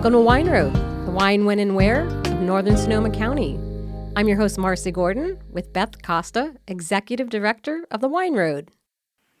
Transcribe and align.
Welcome 0.00 0.14
to 0.14 0.20
Wine 0.20 0.48
Road, 0.48 0.72
the 1.04 1.10
wine, 1.10 1.44
when, 1.44 1.58
and 1.58 1.76
where 1.76 2.06
of 2.06 2.40
Northern 2.40 2.78
Sonoma 2.78 3.10
County. 3.10 3.60
I'm 4.16 4.28
your 4.28 4.38
host, 4.38 4.56
Marcy 4.56 4.90
Gordon, 4.90 5.38
with 5.50 5.74
Beth 5.74 6.00
Costa, 6.00 6.54
Executive 6.66 7.28
Director 7.28 7.84
of 7.90 8.00
the 8.00 8.08
Wine 8.08 8.32
Road. 8.32 8.70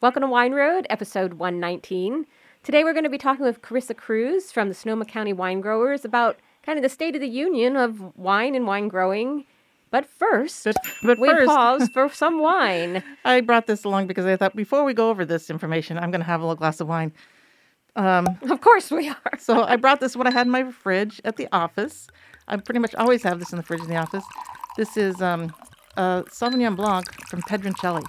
Welcome 0.02 0.20
to 0.20 0.26
Wine 0.26 0.52
Road, 0.52 0.86
episode 0.90 1.32
119. 1.32 2.26
Today 2.62 2.84
we're 2.84 2.92
going 2.92 3.04
to 3.04 3.08
be 3.08 3.16
talking 3.16 3.42
with 3.46 3.62
Carissa 3.62 3.96
Cruz 3.96 4.52
from 4.52 4.68
the 4.68 4.74
Sonoma 4.74 5.06
County 5.06 5.32
Wine 5.32 5.62
Growers 5.62 6.04
about 6.04 6.36
kind 6.62 6.78
of 6.78 6.82
the 6.82 6.90
state 6.90 7.14
of 7.14 7.22
the 7.22 7.26
union 7.26 7.74
of 7.78 8.14
wine 8.14 8.54
and 8.54 8.66
wine 8.66 8.88
growing. 8.88 9.46
But 9.90 10.04
first, 10.04 10.64
But, 10.64 10.76
but 11.02 11.18
we 11.18 11.30
first, 11.30 11.46
pause 11.46 11.88
for 11.94 12.10
some 12.10 12.38
wine. 12.38 13.02
I 13.24 13.40
brought 13.40 13.66
this 13.66 13.84
along 13.84 14.08
because 14.08 14.26
I 14.26 14.36
thought 14.36 14.54
before 14.54 14.84
we 14.84 14.92
go 14.92 15.08
over 15.08 15.24
this 15.24 15.48
information, 15.48 15.96
I'm 15.96 16.10
going 16.10 16.20
to 16.20 16.26
have 16.26 16.42
a 16.42 16.44
little 16.44 16.54
glass 16.54 16.80
of 16.80 16.88
wine. 16.88 17.14
Of 18.50 18.60
course 18.60 18.90
we 18.90 19.08
are. 19.08 19.38
So 19.38 19.62
I 19.62 19.76
brought 19.76 20.00
this 20.00 20.16
what 20.16 20.26
I 20.26 20.30
had 20.30 20.46
in 20.46 20.50
my 20.52 20.70
fridge 20.70 21.20
at 21.24 21.36
the 21.36 21.48
office. 21.52 22.08
I 22.48 22.56
pretty 22.56 22.80
much 22.80 22.94
always 22.94 23.22
have 23.22 23.38
this 23.38 23.52
in 23.52 23.56
the 23.56 23.62
fridge 23.62 23.80
in 23.80 23.88
the 23.88 23.96
office. 23.96 24.24
This 24.76 24.96
is 24.96 25.20
um, 25.22 25.52
a 25.96 26.24
Sauvignon 26.28 26.76
Blanc 26.76 27.12
from 27.28 27.42
Pedroncelli. 27.42 28.04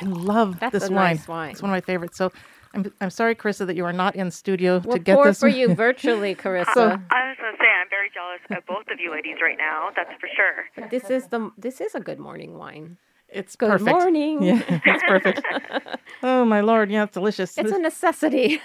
I 0.00 0.04
love 0.04 0.60
That's 0.60 0.72
this 0.72 0.88
a 0.88 0.92
wine. 0.92 1.16
nice 1.16 1.28
wine. 1.28 1.50
It's 1.52 1.62
one 1.62 1.70
of 1.70 1.74
my 1.74 1.80
favorites. 1.80 2.16
So 2.16 2.30
I'm, 2.74 2.92
I'm 3.00 3.10
sorry, 3.10 3.34
Carissa, 3.34 3.66
that 3.66 3.76
you 3.76 3.84
are 3.84 3.92
not 3.92 4.14
in 4.14 4.30
studio 4.30 4.80
We'll 4.84 4.96
to 4.98 5.02
get 5.02 5.14
pour 5.16 5.24
this. 5.26 5.40
for 5.40 5.48
you 5.48 5.74
virtually, 5.86 6.34
Carissa. 6.34 6.72
So- 6.74 6.82
I 7.10 7.28
was 7.28 7.36
going 7.40 7.52
to 7.52 7.58
say 7.58 7.66
I'm 7.80 7.88
very 7.90 8.10
jealous 8.14 8.40
of 8.50 8.66
both 8.66 8.86
of 8.92 9.00
you 9.00 9.10
ladies 9.10 9.36
right 9.42 9.58
now. 9.58 9.88
That's 9.96 10.10
for 10.20 10.28
sure. 10.36 10.88
This 10.88 11.10
is 11.10 11.28
the 11.28 11.50
this 11.58 11.80
is 11.80 11.94
a 11.94 12.00
good 12.00 12.18
morning 12.18 12.56
wine. 12.58 12.96
It's 13.30 13.56
Good 13.56 13.68
perfect. 13.68 13.90
morning. 13.90 14.42
Yeah, 14.42 14.62
it's 14.86 15.02
perfect. 15.06 15.42
oh 16.22 16.44
my 16.44 16.60
lord, 16.60 16.90
yeah, 16.90 17.04
it's 17.04 17.14
delicious. 17.14 17.58
It's 17.58 17.72
a 17.72 17.78
necessity. 17.78 18.60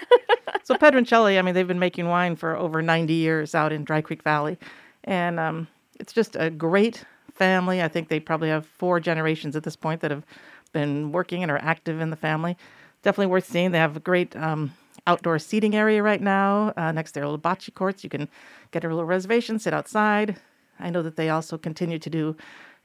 So 0.62 0.74
Pedroncelli, 0.74 1.38
I 1.38 1.42
mean, 1.42 1.54
they've 1.54 1.68
been 1.68 1.78
making 1.78 2.08
wine 2.08 2.36
for 2.36 2.56
over 2.56 2.80
90 2.80 3.12
years 3.12 3.54
out 3.54 3.72
in 3.72 3.84
Dry 3.84 4.00
Creek 4.00 4.22
Valley, 4.22 4.58
and 5.04 5.38
um, 5.38 5.68
it's 6.00 6.12
just 6.12 6.36
a 6.36 6.48
great 6.48 7.04
family. 7.34 7.82
I 7.82 7.88
think 7.88 8.08
they 8.08 8.20
probably 8.20 8.48
have 8.48 8.64
four 8.66 9.00
generations 9.00 9.56
at 9.56 9.64
this 9.64 9.76
point 9.76 10.00
that 10.00 10.10
have 10.10 10.24
been 10.72 11.12
working 11.12 11.42
and 11.42 11.50
are 11.52 11.58
active 11.58 12.00
in 12.00 12.10
the 12.10 12.16
family. 12.16 12.56
Definitely 13.02 13.26
worth 13.30 13.46
seeing. 13.46 13.72
They 13.72 13.78
have 13.78 13.96
a 13.96 14.00
great 14.00 14.34
um, 14.36 14.72
outdoor 15.06 15.38
seating 15.38 15.74
area 15.76 16.02
right 16.02 16.20
now 16.20 16.72
uh, 16.76 16.92
next 16.92 17.12
to 17.12 17.20
their 17.20 17.26
little 17.26 17.38
bocce 17.38 17.72
courts. 17.74 18.02
You 18.02 18.08
can 18.10 18.28
get 18.70 18.84
a 18.84 18.88
little 18.88 19.04
reservation, 19.04 19.58
sit 19.58 19.74
outside. 19.74 20.36
I 20.80 20.90
know 20.90 21.02
that 21.02 21.16
they 21.16 21.28
also 21.28 21.58
continue 21.58 21.98
to 21.98 22.10
do 22.10 22.36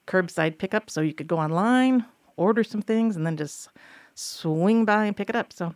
curbside 0.09 0.57
pickup, 0.57 0.89
so 0.89 1.01
you 1.01 1.13
could 1.13 1.27
go 1.27 1.37
online, 1.37 2.03
order 2.35 2.63
some 2.63 2.81
things, 2.81 3.15
and 3.15 3.25
then 3.25 3.37
just 3.37 3.69
swing 4.15 4.83
by 4.85 5.05
and 5.05 5.15
pick 5.15 5.29
it 5.29 5.35
up. 5.35 5.53
So 5.53 5.73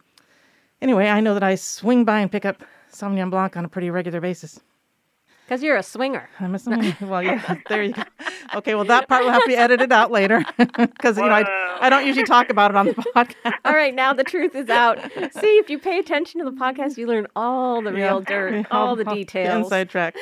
Anyway, 0.81 1.07
I 1.07 1.21
know 1.21 1.33
that 1.33 1.43
I 1.43 1.55
swing 1.55 2.03
by 2.03 2.19
and 2.19 2.29
pick 2.29 2.43
up 2.43 2.61
Sauvignon 2.91 3.29
Blanc 3.29 3.55
on 3.55 3.63
a 3.63 3.69
pretty 3.69 3.89
regular 3.89 4.19
basis. 4.19 4.59
Because 5.45 5.63
you're 5.63 5.77
a 5.77 5.83
swinger. 5.83 6.29
I'm 6.41 6.55
a 6.55 6.57
Sauvignon. 6.57 6.99
well, 7.07 7.23
yeah, 7.23 7.55
there 7.69 7.83
you 7.83 7.93
go. 7.93 8.03
Okay, 8.55 8.75
well, 8.75 8.83
that 8.85 9.07
part 9.07 9.23
will 9.23 9.31
have 9.31 9.43
to 9.43 9.47
be 9.47 9.55
edited 9.55 9.93
out 9.93 10.11
later 10.11 10.43
because 10.57 11.17
you 11.17 11.23
know 11.23 11.31
I, 11.31 11.77
I 11.79 11.89
don't 11.89 12.05
usually 12.05 12.25
talk 12.25 12.49
about 12.49 12.71
it 12.71 12.75
on 12.77 12.87
the 12.87 12.93
podcast. 13.15 13.53
All 13.63 13.71
right, 13.73 13.95
now 13.95 14.11
the 14.11 14.25
truth 14.25 14.55
is 14.55 14.69
out. 14.69 14.99
See, 15.31 15.57
if 15.57 15.69
you 15.69 15.79
pay 15.79 15.99
attention 15.99 16.43
to 16.43 16.45
the 16.51 16.55
podcast, 16.55 16.97
you 16.97 17.07
learn 17.07 17.27
all 17.35 17.81
the 17.81 17.93
real 17.93 18.19
Yeah. 18.19 18.25
dirt, 18.27 18.65
all 18.71 18.97
the 18.97 19.05
details. 19.05 19.63
inside 19.65 19.89
track. 19.89 20.17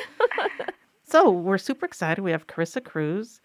so 1.04 1.28
we're 1.30 1.58
super 1.58 1.86
excited. 1.86 2.22
We 2.22 2.30
have 2.30 2.46
Carissa 2.46 2.82
Cruz. 2.84 3.40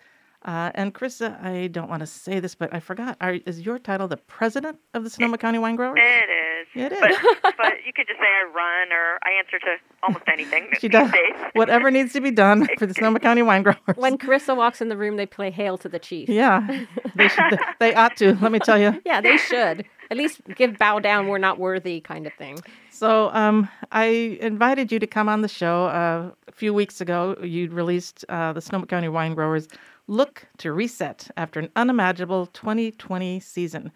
Uh, 0.47 0.71
and 0.75 0.93
Carissa, 0.93 1.43
I 1.43 1.67
don't 1.67 1.89
want 1.89 1.99
to 1.99 2.07
say 2.07 2.39
this, 2.39 2.55
but 2.55 2.73
I 2.73 2.79
forgot. 2.79 3.17
Are, 3.19 3.33
is 3.45 3.61
your 3.61 3.77
title 3.77 4.07
the 4.07 4.15
president 4.15 4.79
of 4.93 5.03
the 5.03 5.09
Sonoma 5.09 5.37
County 5.37 5.59
Wine 5.59 5.75
Growers? 5.75 5.99
It 6.01 6.29
is. 6.29 6.57
It 6.73 6.93
is. 6.93 7.17
But, 7.43 7.55
but 7.57 7.73
you 7.85 7.91
could 7.93 8.07
just 8.07 8.17
say 8.17 8.25
I 8.25 8.45
run 8.55 8.93
or 8.93 9.19
I 9.23 9.31
answer 9.39 9.59
to 9.59 9.75
almost 10.03 10.23
anything 10.31 10.69
She 10.79 10.87
does 10.87 11.11
whatever 11.53 11.91
needs 11.91 12.13
to 12.13 12.21
be 12.21 12.31
done 12.31 12.65
for 12.77 12.85
the 12.85 12.93
Sonoma 12.93 13.19
County 13.19 13.41
Wine 13.41 13.63
Growers. 13.63 13.97
When 13.97 14.17
Carissa 14.17 14.55
walks 14.55 14.79
in 14.79 14.87
the 14.87 14.95
room, 14.95 15.17
they 15.17 15.25
play 15.25 15.51
"Hail 15.51 15.77
to 15.79 15.89
the 15.89 15.99
Chief." 15.99 16.29
yeah, 16.29 16.85
they 17.15 17.27
should. 17.27 17.59
They 17.79 17.93
ought 17.93 18.15
to. 18.17 18.35
Let 18.35 18.51
me 18.53 18.59
tell 18.59 18.79
you. 18.79 19.01
Yeah, 19.05 19.21
they 19.21 19.37
should 19.37 19.85
at 20.11 20.17
least 20.17 20.41
give 20.55 20.77
"bow 20.77 20.99
down, 20.99 21.27
we're 21.27 21.37
not 21.37 21.59
worthy" 21.59 21.99
kind 21.99 22.25
of 22.25 22.33
thing. 22.33 22.59
So 22.89 23.29
um, 23.29 23.69
I 23.91 24.37
invited 24.41 24.91
you 24.91 24.99
to 24.99 25.07
come 25.07 25.29
on 25.29 25.41
the 25.41 25.47
show 25.47 25.85
uh, 25.85 26.31
a 26.47 26.51
few 26.51 26.73
weeks 26.73 26.99
ago. 26.99 27.37
You'd 27.41 27.73
released 27.73 28.25
uh, 28.29 28.53
the 28.53 28.61
Sonoma 28.61 28.87
County 28.87 29.07
Wine 29.07 29.33
Growers 29.33 29.67
Look 30.07 30.47
to 30.59 30.71
Reset 30.71 31.29
after 31.37 31.59
an 31.59 31.69
unimaginable 31.75 32.47
2020 32.47 33.39
season. 33.39 33.91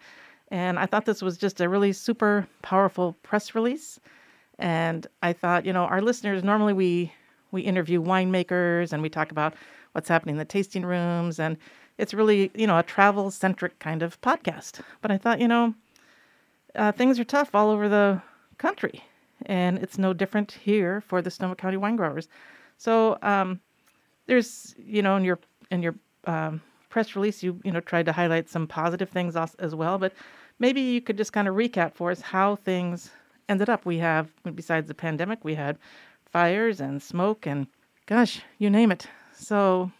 And 0.50 0.78
I 0.78 0.86
thought 0.86 1.06
this 1.06 1.22
was 1.22 1.38
just 1.38 1.60
a 1.60 1.68
really 1.68 1.92
super 1.92 2.46
powerful 2.60 3.14
press 3.22 3.54
release. 3.54 3.98
And 4.58 5.06
I 5.22 5.32
thought, 5.32 5.64
you 5.64 5.72
know, 5.72 5.84
our 5.84 6.02
listeners 6.02 6.44
normally 6.44 6.74
we 6.74 7.12
we 7.50 7.62
interview 7.62 8.02
winemakers 8.02 8.92
and 8.92 9.02
we 9.02 9.08
talk 9.10 9.30
about 9.30 9.54
what's 9.92 10.08
happening 10.08 10.34
in 10.34 10.38
the 10.38 10.44
tasting 10.44 10.84
rooms 10.84 11.38
and 11.38 11.56
it's 11.98 12.14
really, 12.14 12.50
you 12.54 12.66
know, 12.66 12.78
a 12.78 12.82
travel 12.82 13.30
centric 13.30 13.78
kind 13.78 14.02
of 14.02 14.20
podcast. 14.20 14.80
But 15.00 15.10
I 15.10 15.18
thought, 15.18 15.40
you 15.40 15.48
know, 15.48 15.74
uh, 16.74 16.92
things 16.92 17.18
are 17.18 17.24
tough 17.24 17.54
all 17.54 17.70
over 17.70 17.88
the 17.88 18.22
country, 18.58 19.02
and 19.46 19.78
it's 19.78 19.98
no 19.98 20.12
different 20.12 20.52
here 20.52 21.00
for 21.02 21.20
the 21.20 21.30
Sonoma 21.30 21.56
County 21.56 21.76
wine 21.76 21.96
growers. 21.96 22.28
So 22.78 23.18
um, 23.22 23.60
there's, 24.26 24.74
you 24.78 25.02
know, 25.02 25.16
in 25.16 25.24
your 25.24 25.38
in 25.72 25.82
your 25.82 25.94
um, 26.26 26.60
press 26.90 27.16
release, 27.16 27.42
you 27.42 27.58
you 27.64 27.72
know 27.72 27.80
tried 27.80 28.06
to 28.06 28.12
highlight 28.12 28.48
some 28.48 28.66
positive 28.68 29.08
things 29.08 29.34
as, 29.36 29.54
as 29.56 29.74
well, 29.74 29.98
but 29.98 30.12
maybe 30.58 30.80
you 30.80 31.00
could 31.00 31.16
just 31.16 31.32
kind 31.32 31.48
of 31.48 31.54
recap 31.56 31.94
for 31.94 32.10
us 32.12 32.20
how 32.20 32.56
things 32.56 33.10
ended 33.48 33.68
up. 33.68 33.84
We 33.84 33.98
have, 33.98 34.30
besides 34.54 34.86
the 34.86 34.94
pandemic, 34.94 35.44
we 35.44 35.54
had 35.56 35.78
fires 36.30 36.80
and 36.80 37.02
smoke 37.02 37.46
and, 37.46 37.66
gosh, 38.06 38.42
you 38.58 38.70
name 38.70 38.92
it. 38.92 39.06
So 39.34 39.90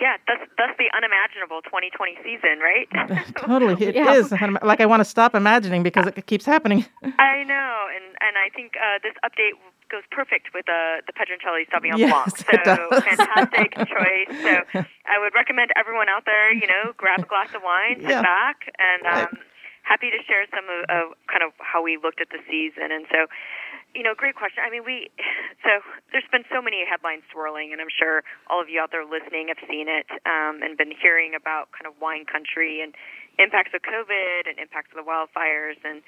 Yeah, 0.00 0.16
that's 0.26 0.44
that's 0.56 0.76
the 0.78 0.88
unimaginable 0.96 1.60
2020 1.62 2.16
season, 2.24 2.58
right? 2.70 2.88
totally, 3.46 3.76
it 3.84 3.94
Yeah. 3.94 4.14
is 4.14 4.32
like 4.62 4.80
I 4.80 4.86
want 4.86 5.00
to 5.00 5.04
stop 5.04 5.34
imagining 5.34 5.82
because 5.82 6.06
it 6.06 6.26
keeps 6.26 6.46
happening. 6.46 6.86
I 7.18 7.44
know, 7.44 7.72
and 7.94 8.06
and 8.26 8.34
I 8.38 8.48
think 8.56 8.72
uh, 8.76 8.98
this 9.02 9.14
update 9.26 9.54
goes 9.88 10.04
perfect 10.10 10.52
with 10.54 10.68
uh, 10.68 11.00
the 11.08 11.12
Pedroncelli 11.16 11.64
Sauvignon 11.72 11.98
Yes, 11.98 12.12
Blanc. 12.12 12.32
So 12.38 13.00
fantastic 13.02 13.72
choice. 13.92 14.30
So 14.44 14.84
I 15.08 15.16
would 15.18 15.34
recommend 15.34 15.70
everyone 15.76 16.08
out 16.08 16.24
there, 16.24 16.52
you 16.52 16.66
know, 16.66 16.92
grab 16.96 17.20
a 17.20 17.26
glass 17.28 17.48
of 17.54 17.62
wine, 17.64 18.00
sit 18.00 18.10
Yeah. 18.10 18.22
back, 18.22 18.68
and 18.78 19.02
Right. 19.04 19.24
um, 19.32 19.38
happy 19.82 20.10
to 20.12 20.20
share 20.28 20.44
some 20.52 20.68
of, 20.68 20.80
of 20.92 21.04
kind 21.32 21.42
of 21.42 21.52
how 21.58 21.80
we 21.82 21.96
looked 21.96 22.20
at 22.20 22.28
the 22.28 22.40
season. 22.48 22.92
And 22.92 23.06
so, 23.08 23.26
you 23.96 24.02
know, 24.04 24.12
great 24.14 24.36
question. 24.36 24.60
I 24.60 24.68
mean, 24.68 24.84
we 24.84 25.08
so 25.64 25.80
there's 26.12 26.28
been 26.30 26.44
so 26.52 26.60
many 26.60 26.84
headlines 26.84 27.24
swirling, 27.32 27.72
and 27.72 27.80
I'm 27.80 27.88
sure 27.92 28.22
all 28.52 28.60
of 28.60 28.68
you 28.68 28.80
out 28.80 28.92
there 28.92 29.04
listening 29.08 29.48
have 29.48 29.60
seen 29.68 29.88
it 29.88 30.06
um, 30.28 30.60
and 30.62 30.76
been 30.76 30.92
hearing 30.92 31.32
about 31.34 31.72
kind 31.72 31.88
of 31.88 31.96
wine 32.00 32.24
country 32.28 32.80
and 32.84 32.92
impacts 33.38 33.72
of 33.72 33.80
COVID 33.82 34.44
and 34.50 34.58
impacts 34.58 34.92
of 34.92 34.98
the 35.00 35.06
wildfires 35.08 35.78
and 35.84 36.02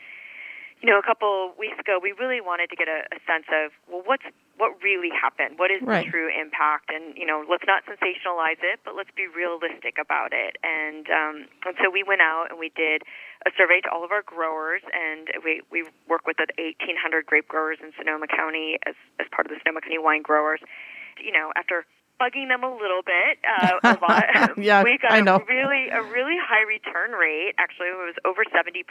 you 0.80 0.88
know, 0.88 0.98
a 0.98 1.02
couple 1.04 1.52
weeks 1.58 1.76
ago, 1.78 2.00
we 2.02 2.12
really 2.16 2.40
wanted 2.40 2.70
to 2.70 2.76
get 2.76 2.88
a, 2.88 3.04
a 3.12 3.20
sense 3.28 3.44
of 3.52 3.72
well, 3.84 4.02
what's 4.04 4.24
what 4.56 4.76
really 4.82 5.08
happened? 5.12 5.58
What 5.58 5.70
is 5.70 5.80
Right. 5.84 6.04
the 6.04 6.10
true 6.10 6.28
impact? 6.32 6.88
And 6.88 7.16
you 7.16 7.26
know, 7.26 7.44
let's 7.48 7.64
not 7.68 7.84
sensationalize 7.84 8.60
it, 8.64 8.80
but 8.84 8.96
let's 8.96 9.10
be 9.12 9.28
realistic 9.28 9.96
about 10.00 10.32
it. 10.32 10.56
And 10.64 11.04
um, 11.12 11.34
and 11.68 11.76
so 11.84 11.90
we 11.92 12.02
went 12.02 12.20
out 12.20 12.48
and 12.50 12.58
we 12.58 12.72
did 12.72 13.02
a 13.44 13.50
survey 13.56 13.80
to 13.84 13.88
all 13.92 14.04
of 14.04 14.10
our 14.12 14.22
growers, 14.24 14.80
and 14.92 15.28
we 15.44 15.60
we 15.70 15.84
work 16.08 16.26
with 16.26 16.36
the 16.40 16.48
1,800 16.56 17.26
grape 17.26 17.48
growers 17.48 17.78
in 17.82 17.92
Sonoma 17.96 18.26
County 18.26 18.78
as 18.88 18.96
as 19.20 19.26
part 19.32 19.46
of 19.46 19.52
the 19.52 19.60
Sonoma 19.60 19.80
County 19.80 19.98
Wine 20.00 20.22
Growers. 20.22 20.60
You 21.20 21.32
know, 21.32 21.52
after 21.56 21.84
bugging 22.20 22.48
them 22.52 22.62
a 22.62 22.68
little 22.70 23.00
bit, 23.00 23.40
uh, 23.48 23.80
a 23.80 23.96
lot, 24.04 24.24
Yeah, 24.60 24.84
we 24.84 24.98
got 25.00 25.12
I 25.16 25.20
know. 25.24 25.40
a 25.40 25.44
really 25.48 25.88
a 25.88 26.02
really 26.04 26.36
high 26.36 26.62
return 26.68 27.12
rate. 27.16 27.54
Actually, 27.56 27.88
it 27.88 27.98
was 27.98 28.14
over 28.28 28.44
70%. 28.44 28.84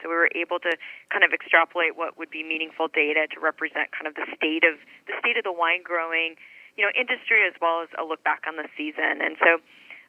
So 0.00 0.08
we 0.08 0.16
were 0.16 0.32
able 0.34 0.58
to 0.64 0.72
kind 1.12 1.22
of 1.22 1.30
extrapolate 1.36 1.94
what 2.00 2.16
would 2.16 2.30
be 2.30 2.42
meaningful 2.42 2.88
data 2.88 3.28
to 3.30 3.38
represent 3.38 3.92
kind 3.92 4.08
of 4.08 4.14
the 4.16 4.24
state 4.34 4.64
of 4.64 4.80
the 5.06 5.14
state 5.20 5.36
of 5.36 5.44
the 5.44 5.52
wine 5.52 5.84
growing, 5.84 6.34
you 6.80 6.82
know, 6.88 6.90
industry 6.98 7.44
as 7.46 7.52
well 7.60 7.82
as 7.84 7.88
a 8.00 8.04
look 8.08 8.24
back 8.24 8.48
on 8.48 8.56
the 8.56 8.66
season. 8.76 9.20
And 9.20 9.36
so 9.38 9.60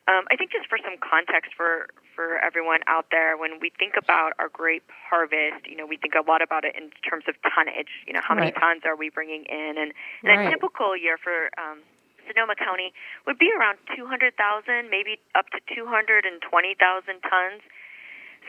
um, 0.10 0.25
I 0.31 0.36
think 0.40 0.50
just 0.51 0.66
for 0.72 0.80
some 0.81 0.95
context 0.98 1.51
for 1.54 1.92
for 2.16 2.38
everyone 2.44 2.81
out 2.88 3.07
there, 3.12 3.38
when 3.38 3.60
we 3.63 3.72
think 3.80 3.94
about 3.95 4.34
our 4.38 4.50
grape 4.50 4.84
harvest, 4.92 5.63
you 5.69 5.78
know, 5.78 5.86
we 5.88 5.95
think 5.95 6.13
a 6.13 6.24
lot 6.28 6.42
about 6.42 6.66
it 6.66 6.75
in 6.75 6.92
terms 7.07 7.24
of 7.28 7.36
tonnage. 7.45 7.92
You 8.06 8.13
know, 8.13 8.19
how 8.24 8.36
many 8.36 8.51
Right. 8.51 8.60
tons 8.60 8.81
are 8.84 8.95
we 8.98 9.10
bringing 9.10 9.45
in? 9.48 9.78
And, 9.80 9.94
and 10.24 10.28
Right. 10.28 10.48
a 10.48 10.51
typical 10.51 10.92
year 10.98 11.18
for 11.18 11.48
um, 11.57 11.80
Sonoma 12.31 12.56
County 12.56 12.94
would 13.28 13.38
be 13.38 13.51
around 13.51 13.78
200,000, 13.95 14.31
maybe 14.89 15.19
up 15.36 15.51
to 15.51 15.60
220,000 15.75 16.39
tons. 17.28 17.62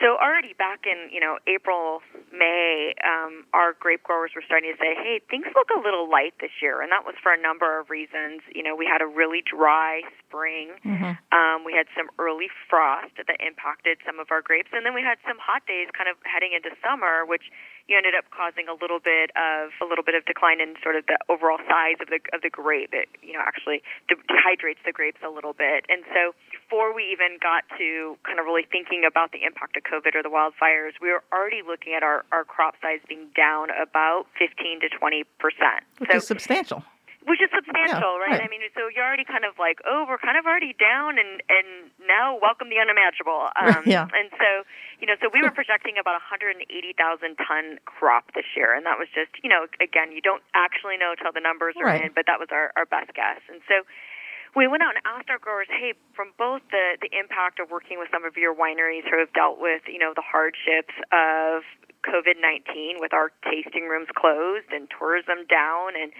So 0.01 0.17
already 0.17 0.53
back 0.57 0.85
in 0.89 1.13
you 1.13 1.19
know 1.19 1.37
April, 1.45 2.01
May, 2.33 2.93
um, 3.05 3.45
our 3.53 3.73
grape 3.77 4.01
growers 4.03 4.31
were 4.35 4.41
starting 4.41 4.73
to 4.73 4.77
say, 4.77 4.95
"Hey, 4.95 5.21
things 5.29 5.45
look 5.55 5.69
a 5.69 5.79
little 5.79 6.09
light 6.09 6.33
this 6.39 6.51
year," 6.61 6.81
and 6.81 6.91
that 6.91 7.05
was 7.05 7.15
for 7.21 7.31
a 7.31 7.37
number 7.37 7.79
of 7.79 7.89
reasons. 7.89 8.41
You 8.53 8.63
know, 8.63 8.75
we 8.75 8.85
had 8.85 9.01
a 9.01 9.07
really 9.07 9.41
dry 9.41 10.01
spring. 10.25 10.73
Mm-hmm. 10.83 11.13
Um, 11.29 11.63
we 11.63 11.73
had 11.73 11.87
some 11.95 12.09
early 12.17 12.49
frost 12.69 13.15
that 13.17 13.37
impacted 13.39 13.99
some 14.05 14.19
of 14.19 14.31
our 14.31 14.41
grapes, 14.41 14.69
and 14.73 14.85
then 14.85 14.93
we 14.93 15.01
had 15.01 15.17
some 15.27 15.37
hot 15.37 15.65
days, 15.67 15.89
kind 15.93 16.09
of 16.09 16.17
heading 16.25 16.53
into 16.53 16.73
summer, 16.81 17.25
which 17.25 17.51
you 17.87 17.97
ended 17.97 18.15
up 18.15 18.25
causing 18.31 18.67
a 18.67 18.73
little 18.73 18.99
bit 18.99 19.29
of 19.35 19.71
a 19.81 19.85
little 19.85 20.03
bit 20.03 20.15
of 20.15 20.25
decline 20.25 20.59
in 20.59 20.75
sort 20.81 20.95
of 20.95 21.05
the 21.05 21.19
overall 21.29 21.59
size 21.67 22.01
of 22.01 22.07
the 22.07 22.19
of 22.33 22.41
the 22.41 22.49
grape. 22.49 22.93
It 22.93 23.09
you 23.21 23.33
know 23.33 23.43
actually 23.45 23.83
de- 24.07 24.17
dehydrates 24.25 24.81
the 24.85 24.91
grapes 24.91 25.21
a 25.21 25.29
little 25.29 25.53
bit, 25.53 25.85
and 25.89 26.03
so 26.13 26.33
before 26.73 26.89
we 26.89 27.05
even 27.13 27.37
got 27.37 27.61
to 27.77 28.17
kind 28.25 28.41
of 28.41 28.45
really 28.49 28.65
thinking 28.65 29.05
about 29.05 29.29
the 29.29 29.45
impact 29.45 29.77
of 29.77 29.85
COVID 29.85 30.17
or 30.17 30.25
the 30.25 30.33
wildfires, 30.33 30.97
we 30.97 31.13
were 31.13 31.21
already 31.29 31.61
looking 31.61 31.93
at 31.93 32.01
our 32.01 32.25
our 32.33 32.43
crop 32.43 32.73
size 32.81 32.97
being 33.05 33.29
down 33.37 33.69
about 33.69 34.25
15 34.41 34.81
to 34.81 34.89
20 34.89 35.21
percent. 35.37 35.85
Which 36.01 36.09
so, 36.09 36.17
is 36.17 36.25
substantial 36.25 36.81
which 37.23 37.39
is 37.39 37.47
substantial, 37.55 38.19
yeah, 38.19 38.25
right? 38.25 38.35
right? 38.35 38.43
I 38.43 38.51
mean, 38.51 38.59
so 38.75 38.91
you're 38.91 39.05
already 39.05 39.23
kind 39.23 39.47
of 39.47 39.55
like, 39.55 39.79
oh, 39.87 40.03
we're 40.03 40.19
kind 40.19 40.35
of 40.35 40.43
already 40.43 40.75
down, 40.75 41.15
and 41.15 41.39
and 41.47 41.87
now 42.03 42.35
welcome 42.35 42.67
the 42.67 42.81
unimaginable. 42.81 43.47
Um, 43.63 43.87
yeah. 43.87 44.11
And 44.11 44.27
so, 44.35 44.67
you 44.99 45.07
know, 45.07 45.15
so 45.23 45.31
we 45.31 45.39
were 45.39 45.53
projecting 45.55 45.95
about 45.95 46.19
180,000 46.19 46.67
ton 47.39 47.79
crop 47.87 48.35
this 48.35 48.43
year, 48.59 48.75
and 48.75 48.83
that 48.83 48.99
was 48.99 49.07
just, 49.15 49.31
you 49.39 49.47
know, 49.47 49.71
again, 49.79 50.11
you 50.11 50.19
don't 50.19 50.43
actually 50.51 50.99
know 50.99 51.15
until 51.15 51.31
the 51.31 51.39
numbers 51.39 51.79
are 51.79 51.87
right. 51.87 52.03
in, 52.03 52.11
but 52.11 52.27
that 52.27 52.43
was 52.43 52.51
our 52.51 52.75
our 52.75 52.83
best 52.83 53.13
guess, 53.15 53.39
and 53.47 53.61
so. 53.69 53.87
We 54.55 54.67
went 54.69 54.83
out 54.85 54.93
and 54.93 55.01
asked 55.05 55.29
our 55.33 55.41
growers, 55.41 55.67
hey, 55.69 55.97
from 56.13 56.29
both 56.37 56.61
the, 56.69 57.01
the 57.01 57.09
impact 57.17 57.57
of 57.57 57.73
working 57.73 57.97
with 57.97 58.09
some 58.13 58.23
of 58.23 58.37
your 58.37 58.53
wineries 58.53 59.01
who 59.09 59.17
have 59.17 59.33
dealt 59.33 59.57
with, 59.57 59.81
you 59.89 59.97
know, 59.97 60.13
the 60.13 60.21
hardships 60.21 60.93
of 61.09 61.65
COVID 62.05 62.37
19 62.37 62.99
with 62.99 63.13
our 63.13 63.31
tasting 63.47 63.89
rooms 63.89 64.11
closed 64.13 64.69
and 64.69 64.87
tourism 64.91 65.47
down 65.49 65.95
and 65.97 66.11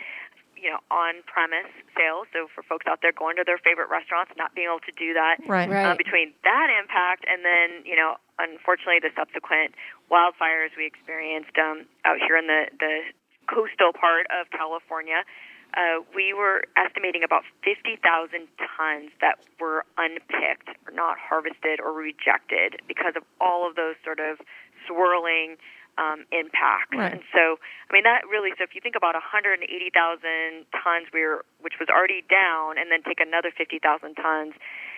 you 0.64 0.72
know, 0.72 0.80
on-premise 0.88 1.68
sales. 1.92 2.32
So 2.32 2.48
for 2.56 2.64
folks 2.64 2.88
out 2.88 3.04
there 3.04 3.12
going 3.12 3.36
to 3.36 3.44
their 3.44 3.60
favorite 3.60 3.92
restaurants, 3.92 4.32
not 4.40 4.56
being 4.56 4.72
able 4.72 4.80
to 4.88 4.96
do 4.96 5.12
that. 5.12 5.44
Right. 5.44 5.68
right. 5.68 5.92
Uh, 5.92 5.96
between 6.00 6.32
that 6.48 6.72
impact 6.72 7.28
and 7.28 7.44
then, 7.44 7.84
you 7.84 8.00
know, 8.00 8.16
unfortunately 8.40 9.04
the 9.04 9.12
subsequent 9.12 9.76
wildfires 10.08 10.72
we 10.80 10.88
experienced 10.88 11.52
um, 11.60 11.84
out 12.08 12.16
here 12.24 12.40
in 12.40 12.48
the 12.48 12.72
the 12.80 13.12
coastal 13.52 13.92
part 13.92 14.24
of 14.32 14.48
California. 14.56 15.28
Uh, 15.74 16.06
we 16.14 16.34
were 16.34 16.64
estimating 16.78 17.24
about 17.24 17.44
50,000 17.64 17.98
tons 18.62 19.10
that 19.22 19.40
were 19.60 19.86
unpicked 19.98 20.70
or 20.86 20.94
not 20.94 21.18
harvested 21.18 21.80
or 21.82 21.94
rejected 21.94 22.82
because 22.88 23.14
of 23.16 23.24
all 23.42 23.68
of 23.68 23.76
those 23.76 23.96
sort 24.06 24.20
of 24.20 24.38
swirling 24.86 25.58
um, 25.98 26.26
impact. 26.32 26.94
Right. 26.94 27.14
And 27.14 27.22
so, 27.34 27.58
I 27.90 27.94
mean, 27.94 28.04
that 28.04 28.26
really, 28.30 28.50
so 28.58 28.64
if 28.64 28.74
you 28.74 28.82
think 28.82 28.96
about 28.96 29.14
180,000 29.14 29.66
tons, 30.74 31.08
we 31.14 31.22
were, 31.22 31.46
which 31.62 31.78
was 31.80 31.90
already 31.90 32.26
down, 32.30 32.78
and 32.78 32.90
then 32.90 33.02
take 33.06 33.20
another 33.22 33.52
50,000 33.54 33.82
tons. 34.16 34.54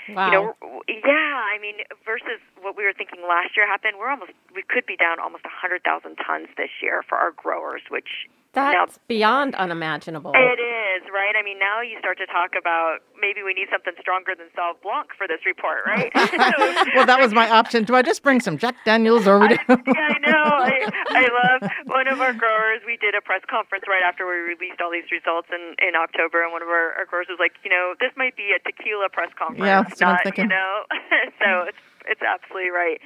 Wow. 0.08 0.26
You 0.28 0.32
know, 0.32 0.46
yeah, 0.88 1.42
I 1.44 1.58
mean, 1.60 1.82
versus 2.06 2.40
what 2.62 2.78
we 2.78 2.86
were 2.86 2.94
thinking 2.94 3.26
last 3.28 3.58
year 3.58 3.66
happened, 3.68 3.98
we're 3.98 4.12
almost, 4.12 4.32
we 4.54 4.62
could 4.62 4.86
be 4.86 4.96
down 4.96 5.20
almost 5.20 5.44
100,000 5.44 5.82
tons 6.20 6.48
this 6.56 6.72
year 6.82 7.04
for 7.08 7.18
our 7.18 7.32
growers, 7.32 7.82
which 7.90 8.30
that's 8.56 8.98
now, 8.98 9.04
beyond 9.08 9.56
unimaginable. 9.56 10.32
It 10.34 10.60
is, 10.60 11.04
right? 11.14 11.36
I 11.38 11.44
mean, 11.44 11.60
now 11.60 11.82
you 11.82 12.00
start 12.00 12.18
to 12.18 12.26
talk 12.26 12.56
about 12.58 13.04
maybe 13.20 13.44
we 13.44 13.54
need 13.54 13.68
something 13.70 13.94
stronger 14.00 14.34
than 14.34 14.48
Sauv 14.56 14.82
Blanc 14.82 15.12
for 15.14 15.28
this 15.28 15.44
report, 15.46 15.86
right? 15.86 16.10
well, 16.96 17.06
that 17.06 17.20
was 17.20 17.34
my 17.34 17.50
option. 17.50 17.84
Do 17.84 17.96
I 17.96 18.02
just 18.02 18.24
bring 18.24 18.40
some 18.40 18.58
Jack 18.58 18.76
Daniels 18.86 19.28
over 19.28 19.48
to? 19.48 19.60
I, 19.60 19.78
yeah, 19.86 20.16
I 20.16 20.18
know. 20.24 20.46
I, 20.64 20.76
I 21.12 21.26
love 21.30 21.60
one 21.86 22.08
of 22.08 22.22
our 22.22 22.34
growers. 22.34 22.82
We 22.88 22.98
did 22.98 23.14
a 23.14 23.22
press 23.22 23.44
conference 23.46 23.86
right 23.88 24.04
after 24.04 24.26
we 24.26 24.42
released 24.48 24.82
all 24.82 24.92
these 24.92 25.12
results 25.12 25.52
in, 25.52 25.76
in 25.84 25.94
October, 25.94 26.42
and 26.42 26.52
one 26.52 26.64
of 26.64 26.70
our, 26.72 26.96
our 26.96 27.06
growers 27.06 27.28
was 27.30 27.38
like, 27.38 27.60
you 27.64 27.70
know, 27.70 27.94
this 28.00 28.16
might 28.16 28.36
be 28.40 28.56
a 28.56 28.60
tequila 28.64 29.12
press 29.12 29.30
conference. 29.38 29.68
Yeah, 29.68 29.84
that's 29.84 30.00
not, 30.00 30.08
what 30.08 30.20
I'm 30.20 30.24
thinking. 30.24 30.50
You 30.50 30.56
know, 30.56 30.74
so 31.44 31.50
it's 31.70 31.84
it's 32.08 32.24
absolutely 32.24 32.72
right. 32.72 33.02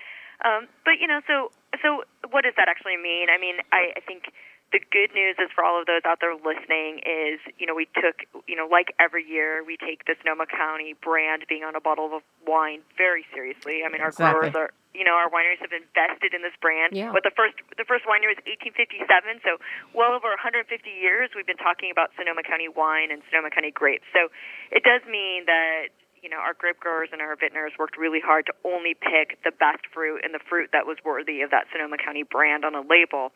Um, 0.45 0.71
but 0.85 1.01
you 1.01 1.07
know, 1.07 1.19
so 1.27 1.51
so 1.81 2.03
what 2.31 2.43
does 2.43 2.55
that 2.55 2.69
actually 2.69 2.97
mean? 2.97 3.27
I 3.27 3.39
mean, 3.39 3.59
I, 3.71 3.97
I 3.97 4.01
think 4.05 4.31
the 4.71 4.79
good 4.93 5.09
news 5.17 5.33
is 5.41 5.49
for 5.53 5.65
all 5.65 5.81
of 5.81 5.89
those 5.89 6.05
out 6.05 6.21
there 6.21 6.37
listening 6.37 7.01
is, 7.01 7.41
you 7.57 7.65
know, 7.65 7.73
we 7.73 7.89
took, 7.97 8.21
you 8.45 8.53
know, 8.53 8.69
like 8.69 8.93
every 9.01 9.25
year, 9.25 9.65
we 9.65 9.77
take 9.81 10.05
the 10.05 10.13
Sonoma 10.21 10.45
County 10.45 10.93
brand 10.93 11.45
being 11.49 11.65
on 11.65 11.73
a 11.73 11.81
bottle 11.81 12.13
of 12.13 12.21
wine 12.45 12.85
very 12.93 13.25
seriously. 13.33 13.81
I 13.81 13.89
mean, 13.89 14.01
our 14.01 14.13
exactly. 14.13 14.53
growers 14.53 14.53
are, 14.53 14.69
you 14.93 15.01
know, 15.01 15.17
our 15.17 15.25
wineries 15.25 15.57
have 15.65 15.73
invested 15.73 16.37
in 16.37 16.45
this 16.45 16.53
brand. 16.61 16.93
Yeah. 16.93 17.09
But 17.09 17.25
the 17.25 17.33
first, 17.33 17.57
the 17.81 17.85
first 17.85 18.05
winery 18.05 18.29
was 18.29 18.41
1857, 18.45 19.41
so 19.41 19.57
well 19.97 20.13
over 20.13 20.29
150 20.29 20.69
years 20.85 21.33
we've 21.33 21.49
been 21.49 21.61
talking 21.61 21.89
about 21.89 22.13
Sonoma 22.13 22.45
County 22.45 22.69
wine 22.69 23.09
and 23.09 23.25
Sonoma 23.33 23.49
County 23.49 23.73
grapes. 23.73 24.05
So 24.13 24.29
it 24.69 24.85
does 24.85 25.01
mean 25.09 25.49
that 25.49 25.89
you 26.21 26.27
know, 26.27 26.43
our 26.43 26.51
grape 26.51 26.77
growers 26.79 27.09
and 27.15 27.21
our 27.23 27.31
vintners 27.39 27.71
worked 27.79 27.97
really 27.97 28.19
hard 28.19 28.45
to 28.45 28.53
only 28.67 28.91
pick 28.91 29.39
the 29.47 29.55
best 29.55 29.87
fruit 29.87 30.19
and 30.19 30.35
the 30.35 30.43
fruit 30.51 30.67
that 30.75 30.85
was 30.85 30.97
worthy 30.99 31.39
of 31.41 31.49
that 31.51 31.71
Sonoma 31.71 31.95
County 31.95 32.23
brand 32.23 32.65
on 32.65 32.75
a 32.75 32.83
label 32.83 33.31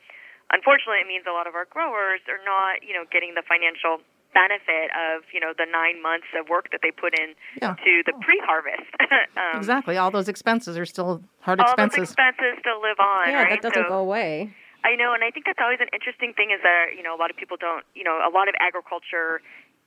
unfortunately, 0.54 1.02
it 1.02 1.10
means 1.10 1.26
a 1.26 1.34
lot 1.34 1.50
of 1.50 1.58
our 1.58 1.66
growers 1.66 2.22
are 2.30 2.40
not, 2.46 2.86
you 2.86 2.94
know, 2.94 3.04
getting 3.10 3.34
the 3.34 3.44
financial 3.44 4.06
benefit 4.34 4.90
of 4.98 5.22
you 5.32 5.40
know 5.40 5.54
the 5.54 5.70
nine 5.70 6.02
months 6.02 6.26
of 6.34 6.50
work 6.50 6.74
that 6.74 6.82
they 6.82 6.90
put 6.90 7.14
in 7.14 7.38
yeah. 7.62 7.78
to 7.78 8.02
the 8.06 8.14
pre-harvest. 8.22 8.90
um, 9.38 9.62
exactly, 9.62 9.96
all 9.98 10.12
those 10.12 10.28
expenses 10.28 10.78
are 10.78 10.86
still 10.86 11.22
hard 11.40 11.62
all 11.62 11.70
expenses. 11.70 11.98
All 11.98 12.02
those 12.02 12.10
expenses 12.10 12.54
still 12.60 12.82
live 12.82 13.00
on. 13.00 13.30
Yeah, 13.30 13.44
right? 13.44 13.62
that 13.62 13.62
doesn't 13.62 13.86
so, 13.86 13.90
go 13.90 14.00
away. 14.02 14.54
I 14.84 14.98
know, 15.00 15.14
and 15.14 15.24
I 15.24 15.32
think 15.32 15.46
that's 15.46 15.62
always 15.64 15.80
an 15.80 15.88
interesting 15.94 16.34
thing 16.34 16.52
is 16.52 16.60
that 16.62 16.98
you 16.98 17.04
know 17.04 17.16
a 17.16 17.20
lot 17.20 17.30
of 17.30 17.38
people 17.38 17.56
don't, 17.56 17.86
you 17.96 18.04
know, 18.04 18.20
a 18.20 18.32
lot 18.34 18.50
of 18.50 18.56
agriculture 18.60 19.40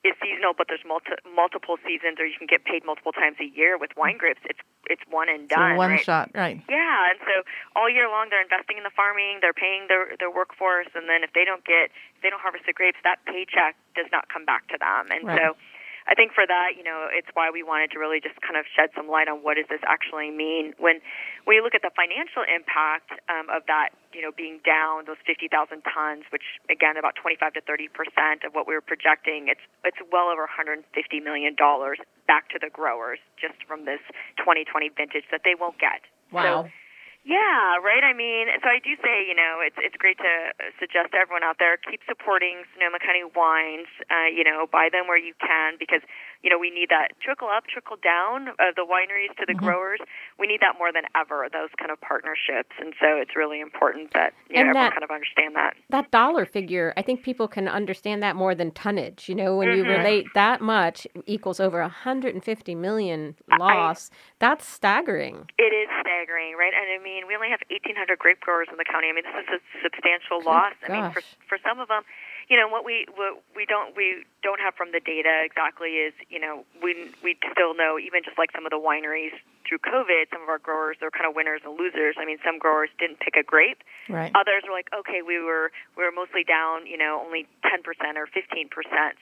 is 0.04 0.14
seasonal, 0.22 0.52
but 0.56 0.68
there's 0.68 0.84
multi- 0.84 1.18
multiple 1.24 1.76
seasons, 1.86 2.20
or 2.20 2.26
you 2.26 2.36
can 2.36 2.46
get 2.46 2.64
paid 2.64 2.84
multiple 2.84 3.12
times 3.12 3.36
a 3.40 3.48
year. 3.48 3.78
With 3.78 3.96
wine 3.96 4.18
grapes, 4.18 4.40
it's 4.44 4.60
it's 4.86 5.02
one 5.10 5.28
and 5.28 5.48
done. 5.48 5.74
So 5.74 5.78
one 5.78 5.90
right? 5.90 6.04
shot, 6.04 6.30
right? 6.34 6.60
Yeah, 6.68 7.10
and 7.10 7.18
so 7.22 7.42
all 7.74 7.90
year 7.90 8.08
long 8.08 8.28
they're 8.30 8.42
investing 8.42 8.78
in 8.78 8.84
the 8.84 8.94
farming, 8.94 9.38
they're 9.40 9.56
paying 9.56 9.86
their 9.88 10.14
their 10.18 10.30
workforce, 10.30 10.88
and 10.94 11.08
then 11.08 11.24
if 11.24 11.32
they 11.32 11.44
don't 11.44 11.64
get 11.64 11.90
if 12.14 12.22
they 12.22 12.30
don't 12.30 12.40
harvest 12.40 12.66
the 12.66 12.74
grapes, 12.74 12.98
that 13.02 13.24
paycheck 13.26 13.74
does 13.94 14.06
not 14.12 14.28
come 14.28 14.44
back 14.44 14.68
to 14.68 14.76
them, 14.78 15.10
and 15.10 15.26
right. 15.26 15.38
so 15.38 15.56
I 16.06 16.14
think 16.14 16.32
for 16.32 16.46
that, 16.46 16.78
you 16.78 16.86
know, 16.86 17.10
it's 17.10 17.26
why 17.34 17.50
we 17.50 17.66
wanted 17.66 17.90
to 17.92 17.98
really 17.98 18.22
just 18.22 18.38
kind 18.40 18.54
of 18.54 18.64
shed 18.70 18.94
some 18.94 19.10
light 19.10 19.26
on 19.26 19.42
what 19.42 19.58
does 19.58 19.66
this 19.66 19.82
actually 19.82 20.30
mean 20.30 20.72
when 20.78 21.02
you 21.50 21.62
look 21.66 21.74
at 21.74 21.82
the 21.82 21.90
financial 21.98 22.46
impact 22.46 23.10
um, 23.26 23.50
of 23.50 23.66
that, 23.66 23.90
you 24.14 24.22
know, 24.22 24.30
being 24.30 24.62
down 24.62 25.10
those 25.10 25.18
50,000 25.26 25.50
tons, 25.82 26.22
which 26.30 26.46
again 26.70 26.94
about 26.94 27.18
25 27.18 27.58
to 27.58 27.60
30 27.60 27.90
percent 27.90 28.46
of 28.46 28.54
what 28.54 28.70
we 28.70 28.74
were 28.78 28.84
projecting. 28.84 29.50
It's 29.50 29.62
it's 29.82 29.98
well 30.14 30.30
over 30.30 30.46
150 30.46 30.86
million 31.20 31.58
dollars 31.58 31.98
back 32.30 32.50
to 32.54 32.58
the 32.62 32.70
growers 32.70 33.18
just 33.34 33.58
from 33.66 33.84
this 33.84 34.02
2020 34.38 34.94
vintage 34.94 35.26
that 35.34 35.42
they 35.42 35.58
won't 35.58 35.78
get. 35.78 36.06
Wow. 36.30 36.66
So, 36.66 36.85
yeah, 37.26 37.82
right. 37.82 38.06
I 38.06 38.14
mean, 38.14 38.46
so 38.62 38.70
I 38.70 38.78
do 38.78 38.94
say, 39.02 39.26
you 39.26 39.34
know, 39.34 39.58
it's 39.58 39.74
it's 39.82 39.98
great 39.98 40.14
to 40.22 40.54
suggest 40.78 41.10
to 41.10 41.18
everyone 41.18 41.42
out 41.42 41.58
there 41.58 41.74
keep 41.74 41.98
supporting 42.06 42.62
Sonoma 42.70 43.02
County 43.02 43.26
wines. 43.26 43.90
Uh, 44.06 44.30
you 44.30 44.46
know, 44.46 44.70
buy 44.70 44.94
them 44.94 45.10
where 45.10 45.18
you 45.18 45.34
can 45.42 45.74
because 45.74 46.06
you 46.42 46.50
know 46.50 46.58
we 46.58 46.70
need 46.70 46.88
that 46.90 47.18
trickle 47.20 47.48
up, 47.48 47.66
trickle 47.66 47.96
down 47.98 48.48
of 48.62 48.76
the 48.76 48.86
wineries 48.86 49.34
to 49.40 49.44
the 49.46 49.54
mm-hmm. 49.54 49.64
growers. 49.64 50.00
We 50.38 50.46
need 50.46 50.60
that 50.60 50.78
more 50.78 50.92
than 50.92 51.04
ever. 51.16 51.48
Those 51.52 51.70
kind 51.78 51.90
of 51.90 52.00
partnerships, 52.00 52.76
and 52.78 52.94
so 53.00 53.18
it's 53.18 53.34
really 53.34 53.60
important 53.60 54.12
that 54.14 54.32
you 54.48 54.60
and 54.60 54.68
know 54.68 54.74
that, 54.74 54.92
everyone 54.92 54.92
kind 54.92 55.04
of 55.04 55.10
understand 55.10 55.56
that. 55.56 55.74
That 55.90 56.10
dollar 56.10 56.46
figure, 56.46 56.94
I 56.96 57.02
think 57.02 57.22
people 57.22 57.48
can 57.48 57.66
understand 57.66 58.22
that 58.22 58.36
more 58.36 58.54
than 58.54 58.70
tonnage. 58.70 59.28
You 59.28 59.34
know, 59.34 59.56
when 59.56 59.68
mm-hmm. 59.68 59.88
you 59.88 59.96
relate 59.96 60.26
that 60.34 60.60
much 60.60 61.06
equals 61.26 61.60
over 61.60 61.80
150 61.80 62.38
million 62.74 63.34
loss, 63.58 64.10
I, 64.12 64.16
that's 64.38 64.68
staggering. 64.68 65.48
It 65.58 65.72
is 65.74 65.88
staggering, 66.00 66.54
right? 66.54 66.72
And 66.76 67.00
I 67.00 67.02
mean 67.02 67.16
mean, 67.16 67.26
we 67.26 67.34
only 67.34 67.48
have 67.48 67.62
1,800 67.70 68.18
grape 68.18 68.40
growers 68.40 68.68
in 68.70 68.76
the 68.76 68.84
county. 68.84 69.08
I 69.08 69.14
mean, 69.16 69.24
this 69.24 69.38
is 69.40 69.48
a 69.56 69.60
substantial 69.80 70.44
Good 70.44 70.50
loss. 70.50 70.74
Gosh. 70.82 70.90
I 70.90 70.92
mean, 70.92 71.10
for 71.14 71.22
for 71.48 71.58
some 71.64 71.80
of 71.80 71.88
them, 71.88 72.02
you 72.48 72.56
know, 72.56 72.68
what 72.68 72.84
we 72.84 73.06
what 73.14 73.42
we 73.56 73.66
don't 73.66 73.96
we 73.96 74.22
don't 74.42 74.60
have 74.60 74.74
from 74.74 74.92
the 74.92 75.00
data 75.00 75.42
exactly 75.42 75.98
is, 75.98 76.14
you 76.30 76.38
know, 76.38 76.64
we 76.82 77.10
we 77.22 77.36
still 77.50 77.74
know 77.74 77.98
even 77.98 78.22
just 78.22 78.38
like 78.38 78.54
some 78.54 78.64
of 78.64 78.70
the 78.70 78.78
wineries 78.78 79.34
through 79.66 79.82
COVID, 79.82 80.30
some 80.30 80.42
of 80.42 80.48
our 80.48 80.62
growers 80.62 80.96
they're 81.00 81.10
kind 81.10 81.26
of 81.26 81.34
winners 81.34 81.62
and 81.66 81.74
losers. 81.74 82.14
I 82.18 82.24
mean, 82.24 82.38
some 82.46 82.58
growers 82.58 82.90
didn't 83.02 83.18
pick 83.18 83.34
a 83.34 83.42
grape. 83.42 83.82
Right. 84.08 84.30
Others 84.30 84.62
were 84.62 84.74
like, 84.74 84.86
okay, 84.94 85.26
we 85.26 85.42
were 85.42 85.74
we 85.98 86.06
were 86.06 86.14
mostly 86.14 86.44
down, 86.46 86.86
you 86.86 86.96
know, 86.96 87.18
only 87.18 87.50
10% 87.66 87.82
or 88.14 88.30
15%. 88.30 88.70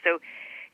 So 0.04 0.20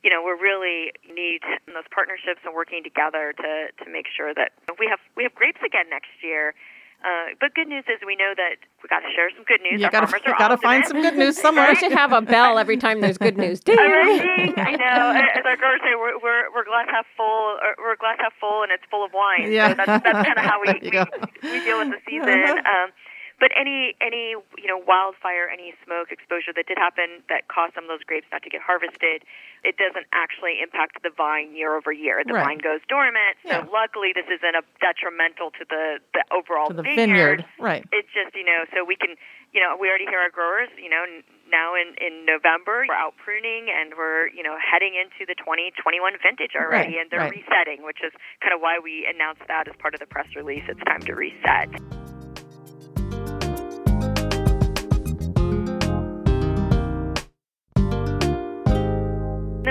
you 0.03 0.09
know, 0.09 0.25
we 0.25 0.33
really 0.33 0.91
need 1.07 1.45
those 1.69 1.87
partnerships 1.95 2.41
and 2.43 2.55
working 2.55 2.83
together 2.83 3.33
to 3.37 3.71
to 3.79 3.87
make 3.91 4.11
sure 4.11 4.35
that 4.35 4.59
we 4.75 4.91
have 4.91 4.99
we 5.15 5.23
have 5.23 5.35
grapes 5.39 5.63
again 5.63 5.87
next 5.87 6.19
year 6.19 6.55
Uh, 7.01 7.33
but 7.41 7.55
good 7.55 7.67
news 7.67 7.85
is 7.89 7.97
we 8.05 8.15
know 8.15 8.35
that 8.37 8.61
we 8.83 8.89
got 8.89 9.01
to 9.01 9.09
share 9.17 9.31
some 9.33 9.45
good 9.49 9.63
news. 9.65 9.81
You 9.81 9.89
gotta, 9.91 10.13
gotta 10.37 10.59
find 10.59 10.85
some 10.85 11.01
good 11.01 11.17
news 11.17 11.41
somewhere. 11.41 11.71
We 11.71 11.77
should 11.77 11.93
have 11.93 12.13
a 12.13 12.21
bell 12.21 12.59
every 12.59 12.77
time 12.77 13.01
there's 13.01 13.17
good 13.17 13.39
news. 13.39 13.61
Ding! 13.65 13.79
All 13.79 13.89
right. 13.89 14.53
I 14.59 14.77
know. 14.77 15.17
As 15.17 15.45
our 15.47 15.57
growers 15.57 15.81
say, 15.81 15.97
we're 15.97 16.21
we're, 16.21 16.53
we're 16.53 16.65
glass 16.65 16.89
half 16.91 17.07
full. 17.17 17.57
Or 17.57 17.73
we're 17.79 17.97
glass 17.97 18.19
half 18.21 18.35
full, 18.39 18.63
and 18.63 18.71
it's 18.71 18.85
full 18.91 19.05
of 19.05 19.13
wine. 19.15 19.51
Yeah. 19.51 19.71
So 19.71 19.75
that's 19.81 20.05
that's 20.05 20.29
kind 20.29 20.39
of 20.39 20.45
how 20.45 20.61
we 20.61 20.73
we, 20.83 21.53
we 21.53 21.65
deal 21.65 21.79
with 21.79 21.89
the 21.89 22.01
season. 22.05 22.59
Um, 22.69 22.93
but 23.41 23.51
any 23.59 23.97
any 24.05 24.37
you 24.61 24.69
know 24.69 24.77
wildfire, 24.79 25.49
any 25.49 25.73
smoke 25.85 26.13
exposure 26.13 26.53
that 26.55 26.67
did 26.69 26.77
happen 26.79 27.25
that 27.33 27.49
caused 27.49 27.75
some 27.75 27.85
of 27.85 27.91
those 27.91 28.05
grapes 28.05 28.27
not 28.31 28.43
to 28.45 28.51
get 28.53 28.61
harvested, 28.61 29.25
it 29.65 29.77
doesn't 29.81 30.07
actually 30.13 30.61
impact 30.63 31.03
the 31.03 31.11
vine 31.11 31.57
year 31.57 31.75
over 31.77 31.91
year. 31.91 32.23
The 32.25 32.35
Right. 32.37 32.45
vine 32.45 32.59
goes 32.61 32.81
dormant. 32.89 33.37
Yeah. 33.45 33.65
So 33.65 33.73
luckily, 33.73 34.13
this 34.15 34.29
isn't 34.29 34.55
a 34.55 34.63
detrimental 34.81 35.51
to 35.59 35.65
the 35.65 35.99
the 36.15 36.23
overall 36.31 36.69
to 36.69 36.75
the 36.77 36.83
vineyard. 36.85 37.43
vineyard. 37.43 37.45
Right. 37.59 37.85
It's 37.91 38.13
just 38.13 38.37
you 38.37 38.45
know 38.45 38.69
so 38.77 38.85
we 38.85 38.95
can 38.97 39.17
you 39.53 39.61
know 39.65 39.77
we 39.81 39.89
already 39.89 40.07
hear 40.07 40.21
our 40.21 40.31
growers 40.31 40.69
you 40.77 40.91
know 40.93 41.03
n- 41.03 41.25
now 41.51 41.75
in 41.75 41.97
in 41.99 42.25
November 42.29 42.85
we're 42.87 42.95
out 42.95 43.17
pruning 43.19 43.67
and 43.73 43.95
we're 43.97 44.29
you 44.29 44.43
know 44.45 44.55
heading 44.61 44.95
into 44.95 45.27
the 45.27 45.35
2021 45.35 45.97
vintage 46.23 46.53
already 46.55 46.95
Right, 46.95 47.01
and 47.01 47.11
they're 47.11 47.21
right. 47.27 47.33
resetting 47.35 47.83
which 47.83 47.99
is 48.05 48.13
kind 48.41 48.55
of 48.55 48.61
why 48.61 48.79
we 48.79 49.07
announced 49.09 49.43
that 49.49 49.67
as 49.67 49.75
part 49.81 49.95
of 49.95 50.01
the 50.01 50.07
press 50.07 50.29
release 50.37 50.63
it's 50.69 50.81
time 50.85 51.01
to 51.03 51.15
reset. 51.15 52.00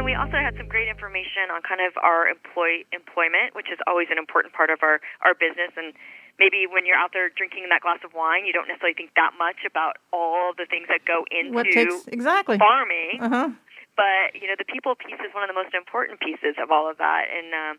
We 0.09 0.17
also 0.17 0.41
had 0.41 0.57
some 0.57 0.65
great 0.65 0.89
information 0.89 1.53
on 1.53 1.61
kind 1.61 1.85
of 1.85 1.93
our 2.01 2.25
employ 2.25 2.81
employment, 2.89 3.53
which 3.53 3.69
is 3.69 3.77
always 3.85 4.09
an 4.09 4.17
important 4.17 4.57
part 4.57 4.73
of 4.73 4.81
our 4.81 4.97
our 5.21 5.37
business. 5.37 5.69
And 5.77 5.93
maybe 6.41 6.65
when 6.65 6.89
you're 6.89 6.97
out 6.97 7.13
there 7.13 7.29
drinking 7.29 7.69
that 7.69 7.85
glass 7.85 8.01
of 8.01 8.17
wine, 8.17 8.49
you 8.49 8.53
don't 8.53 8.65
necessarily 8.65 8.97
think 8.97 9.13
that 9.13 9.37
much 9.37 9.61
about 9.69 10.01
all 10.09 10.57
the 10.57 10.65
things 10.65 10.89
that 10.89 11.05
go 11.05 11.29
into 11.29 11.53
What 11.53 11.69
takes 11.69 12.09
exactly? 12.09 12.57
farming. 12.57 13.21
Uh 13.21 13.29
huh. 13.29 13.49
But 13.93 14.33
you 14.33 14.49
know, 14.49 14.57
the 14.57 14.65
people 14.65 14.97
piece 14.97 15.21
is 15.21 15.29
one 15.29 15.45
of 15.45 15.49
the 15.53 15.57
most 15.57 15.77
important 15.77 16.17
pieces 16.17 16.57
of 16.57 16.73
all 16.73 16.89
of 16.89 16.97
that. 16.97 17.29
And 17.29 17.53
um, 17.53 17.73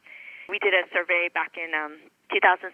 we 0.47 0.63
did 0.63 0.71
a 0.71 0.87
survey 0.95 1.35
back 1.35 1.59
in 1.59 1.75
um, 1.75 1.99
2017 2.31 2.71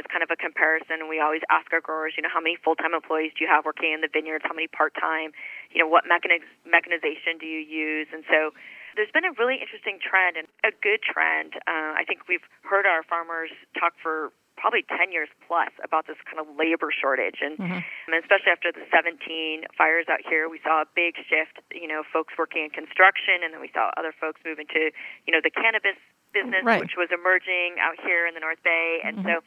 as 0.00 0.04
kind 0.08 0.24
of 0.24 0.32
a 0.32 0.36
comparison, 0.36 1.08
we 1.12 1.20
always 1.20 1.44
ask 1.52 1.68
our 1.76 1.80
growers, 1.80 2.16
you 2.16 2.24
know, 2.24 2.32
how 2.32 2.40
many 2.40 2.56
full-time 2.56 2.96
employees 2.96 3.36
do 3.36 3.44
you 3.44 3.50
have 3.52 3.68
working 3.68 3.92
in 3.92 4.00
the 4.00 4.08
vineyards? 4.08 4.44
How 4.48 4.56
many 4.56 4.68
part-time? 4.68 5.36
You 5.68 5.84
know, 5.84 5.88
what 5.88 6.08
mechaniz- 6.08 6.48
mechanization 6.64 7.36
do 7.36 7.44
you 7.44 7.60
use? 7.60 8.08
And 8.12 8.24
so 8.28 8.56
there's 8.96 9.10
been 9.12 9.24
a 9.24 9.32
really 9.38 9.58
interesting 9.60 9.98
trend 9.98 10.36
and 10.36 10.46
a 10.62 10.70
good 10.82 11.02
trend. 11.02 11.54
Uh, 11.66 11.94
I 11.98 12.04
think 12.06 12.28
we've 12.28 12.44
heard 12.62 12.86
our 12.86 13.02
farmers 13.02 13.50
talk 13.78 13.94
for 14.02 14.30
probably 14.56 14.86
10 14.86 15.10
years 15.10 15.28
plus 15.50 15.74
about 15.82 16.06
this 16.06 16.16
kind 16.30 16.38
of 16.38 16.46
labor 16.56 16.88
shortage 16.94 17.42
and, 17.42 17.58
Mhm. 17.58 17.82
and 18.06 18.12
especially 18.22 18.52
after 18.54 18.70
the 18.70 18.86
17 18.94 19.66
fires 19.76 20.06
out 20.08 20.22
here 20.22 20.48
we 20.48 20.60
saw 20.62 20.80
a 20.82 20.86
big 20.94 21.18
shift 21.26 21.58
you 21.74 21.88
know 21.90 22.04
folks 22.14 22.32
working 22.38 22.62
in 22.62 22.70
construction 22.70 23.42
and 23.42 23.52
then 23.52 23.60
we 23.60 23.66
saw 23.74 23.90
other 23.98 24.12
folks 24.12 24.40
move 24.46 24.60
into 24.62 24.92
you 25.26 25.32
know 25.34 25.40
the 25.42 25.50
cannabis 25.50 25.98
business 26.32 26.62
Right. 26.62 26.78
which 26.78 26.94
was 26.96 27.10
emerging 27.10 27.80
out 27.82 27.98
here 28.06 28.26
in 28.30 28.34
the 28.34 28.40
north 28.40 28.62
bay 28.62 29.00
and 29.02 29.18
Mhm. 29.18 29.24
so 29.26 29.42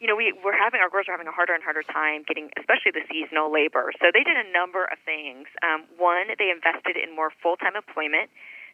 you 0.00 0.06
know 0.08 0.16
we 0.16 0.32
we're 0.42 0.56
having 0.56 0.80
our 0.80 0.88
growers 0.88 1.06
are 1.06 1.12
having 1.12 1.28
a 1.28 1.32
harder 1.36 1.52
and 1.52 1.62
harder 1.62 1.82
time 1.84 2.22
getting 2.24 2.50
especially 2.56 2.92
the 2.92 3.04
seasonal 3.12 3.52
labor 3.52 3.92
so 4.00 4.10
they 4.10 4.24
did 4.24 4.38
a 4.38 4.48
number 4.56 4.86
of 4.86 4.98
things 5.00 5.48
um, 5.62 5.84
one 5.98 6.32
they 6.38 6.48
invested 6.50 6.96
in 6.96 7.12
more 7.14 7.28
full-time 7.44 7.76
employment 7.76 8.30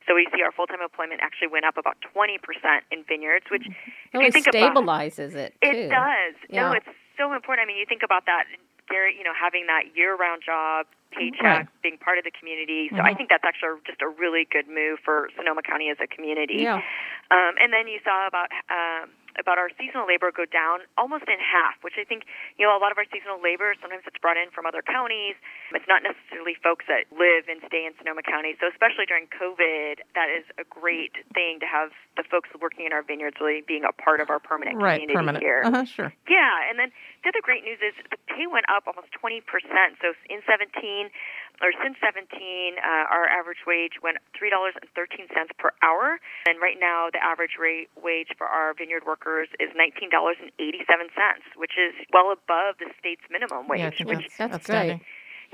so 0.07 0.15
we 0.15 0.27
see 0.35 0.43
our 0.43 0.53
full-time 0.53 0.81
employment 0.83 1.21
actually 1.23 1.49
went 1.49 1.65
up 1.65 1.77
about 1.77 1.97
20% 2.15 2.39
in 2.91 3.05
vineyards 3.09 3.47
which 3.51 3.67
Really 4.13 4.27
you 4.27 4.33
think 4.33 4.47
about 4.49 4.75
stabilizes 4.75 5.35
it, 5.35 5.55
too. 5.63 5.71
it 5.71 5.89
does. 5.91 6.35
No, 6.51 6.73
it's 6.73 6.89
so 7.17 7.33
important. 7.33 7.65
I 7.65 7.67
mean, 7.69 7.79
you 7.79 7.87
think 7.87 8.03
about 8.03 8.27
that, 8.27 8.45
Gary. 8.89 9.15
You 9.17 9.25
know, 9.25 9.33
having 9.39 9.67
that 9.69 9.97
year-round 9.97 10.43
job, 10.45 10.87
paycheck, 11.13 11.43
Right. 11.45 11.67
being 11.83 11.99
part 11.99 12.19
of 12.19 12.25
the 12.25 12.31
community. 12.33 12.89
So 12.91 13.01
I 13.01 13.13
Mhm. 13.13 13.17
think 13.17 13.29
that's 13.31 13.45
actually 13.45 13.81
just 13.87 14.01
a 14.03 14.09
really 14.09 14.45
good 14.45 14.69
move 14.69 15.01
for 15.01 15.29
Sonoma 15.37 15.63
County 15.63 15.89
as 15.91 16.01
a 16.01 16.07
community. 16.07 16.63
Yeah. 16.65 16.81
Um, 17.31 17.55
and 17.61 17.73
then 17.73 17.87
you 17.89 18.01
saw 18.05 18.27
about 18.27 18.49
um, 18.69 19.11
about 19.39 19.57
our 19.59 19.69
seasonal 19.81 20.05
labor 20.07 20.31
go 20.31 20.45
down 20.45 20.85
almost 21.01 21.25
in 21.29 21.41
half, 21.41 21.77
which 21.83 21.95
I 22.01 22.05
think 22.05 22.25
you 22.59 22.67
know 22.67 22.77
a 22.77 22.81
lot 22.83 22.93
of 22.93 22.99
our 22.99 23.09
seasonal 23.09 23.41
labor 23.41 23.73
sometimes 23.81 24.05
it's 24.07 24.19
brought 24.21 24.37
in 24.37 24.51
from 24.53 24.67
other 24.67 24.83
counties. 24.85 25.37
It's 25.73 25.89
not 25.89 26.03
necessarily 26.05 26.55
folks 26.61 26.85
that 26.89 27.09
live 27.15 27.49
and 27.49 27.61
stay 27.67 27.87
in 27.89 27.93
Sonoma 27.97 28.23
County. 28.23 28.55
So 28.61 28.69
especially 28.69 29.07
during 29.09 29.27
COVID, 29.33 30.05
that 30.15 30.29
is 30.29 30.45
a 30.61 30.65
great 30.69 31.17
thing 31.33 31.61
to 31.65 31.67
have 31.67 31.91
the 32.17 32.25
folks 32.29 32.53
working 32.61 32.85
in 32.85 32.93
our 32.93 33.03
vineyards 33.03 33.41
really 33.41 33.65
being 33.65 33.85
a 33.89 33.93
part 33.93 34.21
of 34.21 34.29
our 34.29 34.39
permanent 34.39 34.77
Right. 34.77 35.01
community 35.01 35.17
Permanent. 35.17 35.43
here. 35.45 35.63
Uh 35.65 35.71
huh. 35.71 35.85
Sure. 35.89 36.13
Yeah, 36.29 36.69
and 36.69 36.79
then 36.79 36.93
the 37.25 37.29
other 37.33 37.41
great 37.43 37.65
news 37.65 37.79
is 37.81 37.95
the 38.11 38.17
pay 38.29 38.47
went 38.47 38.67
up 38.69 38.85
almost 38.87 39.09
20%. 39.17 39.43
So 40.01 40.13
in 40.29 40.41
17, 40.45 41.09
or 41.63 41.71
since 41.79 41.95
17, 42.03 42.27
uh, 42.27 43.07
our 43.07 43.31
average 43.31 43.63
wage 43.67 44.03
went 44.03 44.19
$3.13 44.35 44.83
per 45.59 45.71
hour. 45.83 46.19
And 46.47 46.61
right 46.61 46.77
now, 46.79 47.09
the 47.15 47.23
average 47.23 47.55
rate 47.55 47.89
wage 47.95 48.35
for 48.37 48.47
our 48.51 48.75
vineyard 48.75 49.07
workers 49.07 49.49
is 49.63 49.71
$19.87, 49.79 50.51
which 51.57 51.79
is 51.79 51.95
well 52.13 52.35
above 52.35 52.83
the 52.83 52.91
state's 52.99 53.23
minimum 53.31 53.69
wage. 53.69 53.81
Yeah, 53.81 53.95
I 53.95 54.05
which 54.05 54.27
that's, 54.27 54.37
That's 54.37 54.55
outstanding. 54.67 55.01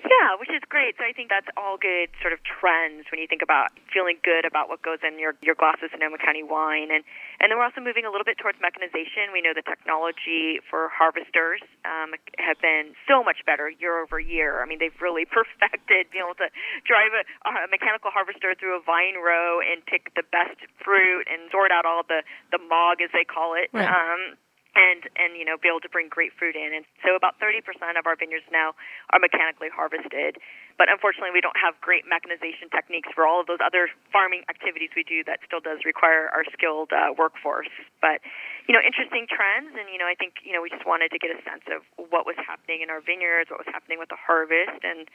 Yeah, 0.07 0.39
which 0.39 0.51
is 0.55 0.63
great. 0.71 0.95
So 0.95 1.03
I 1.03 1.11
think 1.11 1.27
that's 1.27 1.51
all 1.59 1.75
good 1.75 2.15
sort 2.23 2.31
of 2.31 2.39
trends 2.47 3.11
when 3.11 3.19
you 3.19 3.27
think 3.27 3.43
about 3.43 3.75
feeling 3.91 4.23
good 4.23 4.47
about 4.47 4.71
what 4.71 4.83
goes 4.83 5.03
in 5.03 5.19
your 5.19 5.35
your 5.43 5.59
glass 5.59 5.83
of 5.83 5.91
Sonoma 5.91 6.23
County 6.23 6.47
wine, 6.47 6.95
and 6.95 7.03
and 7.43 7.51
then 7.51 7.59
we're 7.59 7.67
also 7.67 7.83
moving 7.83 8.07
a 8.07 8.11
little 8.13 8.27
bit 8.27 8.39
towards 8.39 8.63
mechanization. 8.63 9.35
We 9.35 9.43
know 9.43 9.55
the 9.55 9.67
technology 9.67 10.63
for 10.71 10.87
harvesters 10.95 11.63
um, 11.83 12.15
have 12.39 12.63
been 12.63 12.95
so 13.11 13.27
much 13.27 13.43
better 13.43 13.67
year 13.67 13.99
over 13.99 14.23
year. 14.23 14.63
I 14.63 14.67
mean, 14.71 14.79
they've 14.79 14.95
really 15.03 15.27
perfected 15.39 16.15
being 16.15 16.23
able 16.23 16.39
to 16.39 16.51
drive 16.87 17.11
a, 17.19 17.23
a 17.47 17.67
mechanical 17.67 18.15
harvester 18.15 18.55
through 18.55 18.79
a 18.79 18.83
vine 18.83 19.19
row 19.19 19.59
and 19.59 19.83
pick 19.83 20.15
the 20.15 20.27
best 20.31 20.63
fruit 20.79 21.27
and 21.27 21.51
sort 21.51 21.75
out 21.75 21.83
all 21.83 22.07
the 22.07 22.23
the 22.55 22.63
mog 22.63 23.03
as 23.03 23.11
they 23.11 23.27
call 23.27 23.59
it. 23.59 23.71
Right. 23.75 23.91
Um, 23.91 24.39
and 24.79 25.11
and 25.19 25.35
you 25.35 25.43
know 25.43 25.59
be 25.59 25.67
able 25.67 25.83
to 25.83 25.91
bring 25.91 26.07
great 26.07 26.31
fruit 26.39 26.55
in. 26.55 26.71
And 26.71 26.87
so 27.03 27.19
about 27.19 27.35
30% 27.43 27.67
of 27.99 28.07
our 28.07 28.15
vineyards 28.15 28.47
now 28.55 28.79
are 29.11 29.19
mechanically 29.19 29.69
harvested. 29.69 30.39
But 30.79 30.87
unfortunately, 30.87 31.35
we 31.35 31.43
don't 31.43 31.59
have 31.59 31.75
great 31.83 32.07
mechanization 32.07 32.71
techniques 32.71 33.11
for 33.11 33.27
all 33.27 33.43
of 33.43 33.51
those 33.51 33.59
other 33.59 33.91
farming 34.15 34.47
activities 34.47 34.95
we 34.95 35.03
do 35.03 35.27
that 35.27 35.43
still 35.43 35.59
does 35.59 35.83
require 35.83 36.31
our 36.31 36.47
skilled 36.55 36.95
uh, 36.95 37.11
workforce. 37.19 37.71
But 37.99 38.23
you 38.69 38.77
know, 38.77 38.85
interesting 38.85 39.25
trends, 39.25 39.73
and 39.81 39.89
you 39.89 39.97
know, 39.97 40.05
I 40.05 40.13
think 40.13 40.45
you 40.45 40.53
know 40.53 40.61
we 40.61 40.69
just 40.69 40.85
wanted 40.85 41.09
to 41.17 41.19
get 41.19 41.33
a 41.33 41.41
sense 41.41 41.65
of 41.73 41.81
what 42.13 42.29
was 42.29 42.37
happening 42.37 42.85
in 42.85 42.93
our 42.93 43.01
vineyards, 43.01 43.49
what 43.49 43.59
was 43.65 43.73
happening 43.73 43.99
with 43.99 44.13
the 44.13 44.21
harvest, 44.21 44.85
and 44.85 45.09